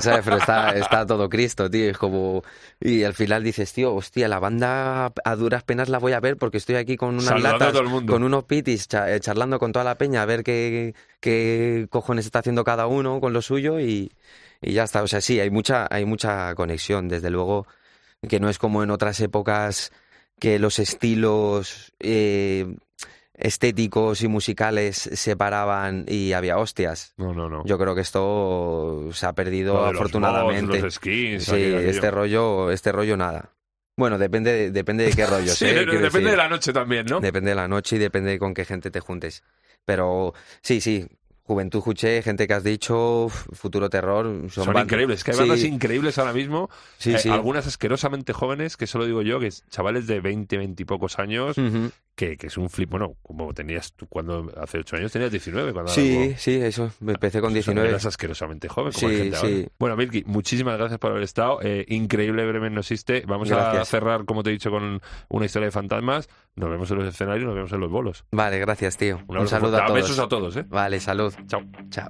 ¿Sabes? 0.00 0.20
Pero 0.24 0.36
está, 0.38 0.70
está 0.72 1.06
todo 1.06 1.28
Cristo, 1.28 1.70
tío. 1.70 1.90
Es 1.90 1.98
como... 1.98 2.42
Y 2.80 3.04
al 3.04 3.14
final 3.14 3.42
dices, 3.44 3.72
tío, 3.72 3.94
hostia, 3.94 4.28
la 4.28 4.38
banda 4.38 5.12
a 5.24 5.36
duras 5.36 5.62
penas 5.64 5.88
la 5.88 5.98
voy 5.98 6.12
a 6.12 6.20
ver 6.20 6.36
porque 6.36 6.58
estoy 6.58 6.76
aquí 6.76 6.96
con 6.96 7.10
unas 7.10 7.24
Saludando 7.24 7.58
latas, 7.58 7.72
todo 7.72 7.82
el 7.82 7.88
mundo. 7.88 8.12
con 8.12 8.22
unos 8.22 8.44
pitis, 8.44 8.86
eh, 8.92 9.18
charlando 9.20 9.58
con 9.58 9.72
toda 9.72 9.84
la 9.84 9.96
peña 9.98 10.22
a 10.22 10.26
ver 10.26 10.42
qué, 10.44 10.94
qué 11.20 11.86
cojones 11.90 12.24
está 12.26 12.40
haciendo 12.40 12.64
cada 12.64 12.86
uno 12.86 13.20
con 13.20 13.32
lo 13.32 13.42
suyo 13.42 13.80
y, 13.80 14.12
y 14.60 14.72
ya 14.72 14.84
está. 14.84 15.02
O 15.02 15.08
sea, 15.08 15.20
sí, 15.20 15.40
hay 15.40 15.50
mucha, 15.50 15.86
hay 15.90 16.04
mucha 16.04 16.54
conexión, 16.54 17.08
desde 17.08 17.30
luego, 17.30 17.66
que 18.28 18.40
no 18.40 18.48
es 18.48 18.58
como 18.58 18.82
en 18.82 18.90
otras 18.90 19.20
épocas 19.20 19.92
que 20.40 20.58
los 20.58 20.78
estilos 20.78 21.92
eh, 22.00 22.76
estéticos 23.34 24.22
y 24.22 24.28
musicales 24.28 24.96
se 24.96 25.36
paraban 25.36 26.04
y 26.08 26.32
había 26.32 26.58
hostias. 26.58 27.14
No, 27.16 27.32
no, 27.34 27.48
no. 27.48 27.64
Yo 27.64 27.78
creo 27.78 27.94
que 27.94 28.00
esto 28.00 29.08
se 29.12 29.26
ha 29.26 29.32
perdido 29.32 29.74
Lo 29.74 29.80
de 29.86 29.92
los 29.92 30.00
afortunadamente. 30.00 30.72
mods, 30.72 30.82
los 30.82 30.94
skins, 30.94 31.44
sí, 31.44 31.50
aquello, 31.52 31.76
aquello. 31.76 31.90
este 31.90 32.10
rollo, 32.10 32.70
este 32.70 32.92
rollo 32.92 33.16
nada. 33.16 33.50
Bueno, 33.96 34.16
depende, 34.18 34.52
de- 34.52 34.70
depende 34.70 35.04
de 35.04 35.12
qué 35.12 35.26
rollo. 35.26 35.52
Sí, 35.54 35.66
¿eh? 35.66 35.74
depende 35.84 35.98
decir, 36.02 36.30
de 36.30 36.36
la 36.36 36.48
noche 36.48 36.72
también, 36.72 37.06
¿no? 37.06 37.20
Depende 37.20 37.50
de 37.50 37.56
la 37.56 37.68
noche 37.68 37.96
y 37.96 37.98
depende 37.98 38.30
de 38.30 38.38
con 38.38 38.54
qué 38.54 38.64
gente 38.64 38.90
te 38.90 39.00
juntes. 39.00 39.42
Pero 39.88 40.34
sí, 40.62 40.82
sí, 40.82 41.08
Juventud 41.48 41.80
Juché, 41.80 42.20
gente 42.22 42.46
que 42.46 42.52
has 42.52 42.62
dicho, 42.62 43.28
Futuro 43.30 43.88
Terror. 43.88 44.26
Son, 44.50 44.66
Son 44.66 44.78
increíbles, 44.78 45.24
que 45.24 45.30
hay 45.30 45.36
Sí, 45.38 45.40
bandas 45.40 45.64
increíbles 45.64 46.18
ahora 46.18 46.34
mismo. 46.34 46.68
Sí, 46.98 47.14
Eh, 47.14 47.18
sí. 47.18 47.30
Algunas 47.30 47.66
asquerosamente 47.66 48.34
jóvenes, 48.34 48.76
que 48.76 48.86
solo 48.86 49.06
digo 49.06 49.22
yo, 49.22 49.40
que 49.40 49.46
es 49.46 49.64
chavales 49.70 50.06
de 50.06 50.20
20, 50.20 50.58
20 50.58 50.82
y 50.82 50.84
pocos 50.84 51.18
años, 51.18 51.56
que, 52.14 52.36
que 52.36 52.48
es 52.48 52.58
un 52.58 52.68
flip. 52.68 52.90
Bueno, 52.90 53.14
como 53.22 53.54
tenías 53.54 53.94
tú 53.94 54.06
cuando 54.08 54.52
hace 54.60 54.78
8 54.78 54.96
años, 54.96 55.10
tenías 55.12 55.30
19 55.30 55.72
cuando 55.72 55.90
Sí, 55.90 56.16
algo- 56.18 56.34
sí, 56.36 56.54
eso. 56.56 56.90
Empecé 57.00 57.40
con 57.40 57.46
O 57.48 57.50
sea, 57.50 57.54
19. 57.54 57.88
eras 57.88 58.04
asquerosamente 58.04 58.68
joven, 58.68 58.92
como 58.92 59.08
Sí, 59.08 59.16
gente. 59.16 59.70
Bueno, 59.78 59.96
Milky, 59.96 60.24
muchísimas 60.26 60.76
gracias 60.76 60.98
por 60.98 61.12
haber 61.12 61.22
estado. 61.22 61.60
Eh, 61.62 61.86
increíble 61.88 62.46
Bremen 62.46 62.74
no 62.74 62.80
existe. 62.80 63.22
Vamos 63.26 63.50
a 63.52 63.82
cerrar, 63.86 64.26
como 64.26 64.42
te 64.42 64.50
he 64.50 64.52
dicho, 64.52 64.70
con 64.70 65.00
una 65.30 65.46
historia 65.46 65.66
de 65.66 65.72
fantasmas. 65.72 66.28
Nos 66.56 66.68
vemos 66.70 66.90
en 66.90 66.98
los 66.98 67.06
escenarios, 67.08 67.46
nos 67.46 67.54
vemos 67.54 67.72
en 67.72 67.80
los 67.80 67.90
bolos. 67.90 68.24
Vale, 68.32 68.58
gracias, 68.58 68.96
tío. 68.96 69.20
Un, 69.28 69.46
saludo 69.48 69.76
a 69.80 69.86
todos. 69.86 69.94
Besos 70.02 70.18
a 70.18 70.28
todos, 70.28 70.56
¿eh? 70.56 70.64
Vale, 70.68 70.98
salud. 71.00 71.32
Chao. 71.46 71.62
Chao. 71.90 72.08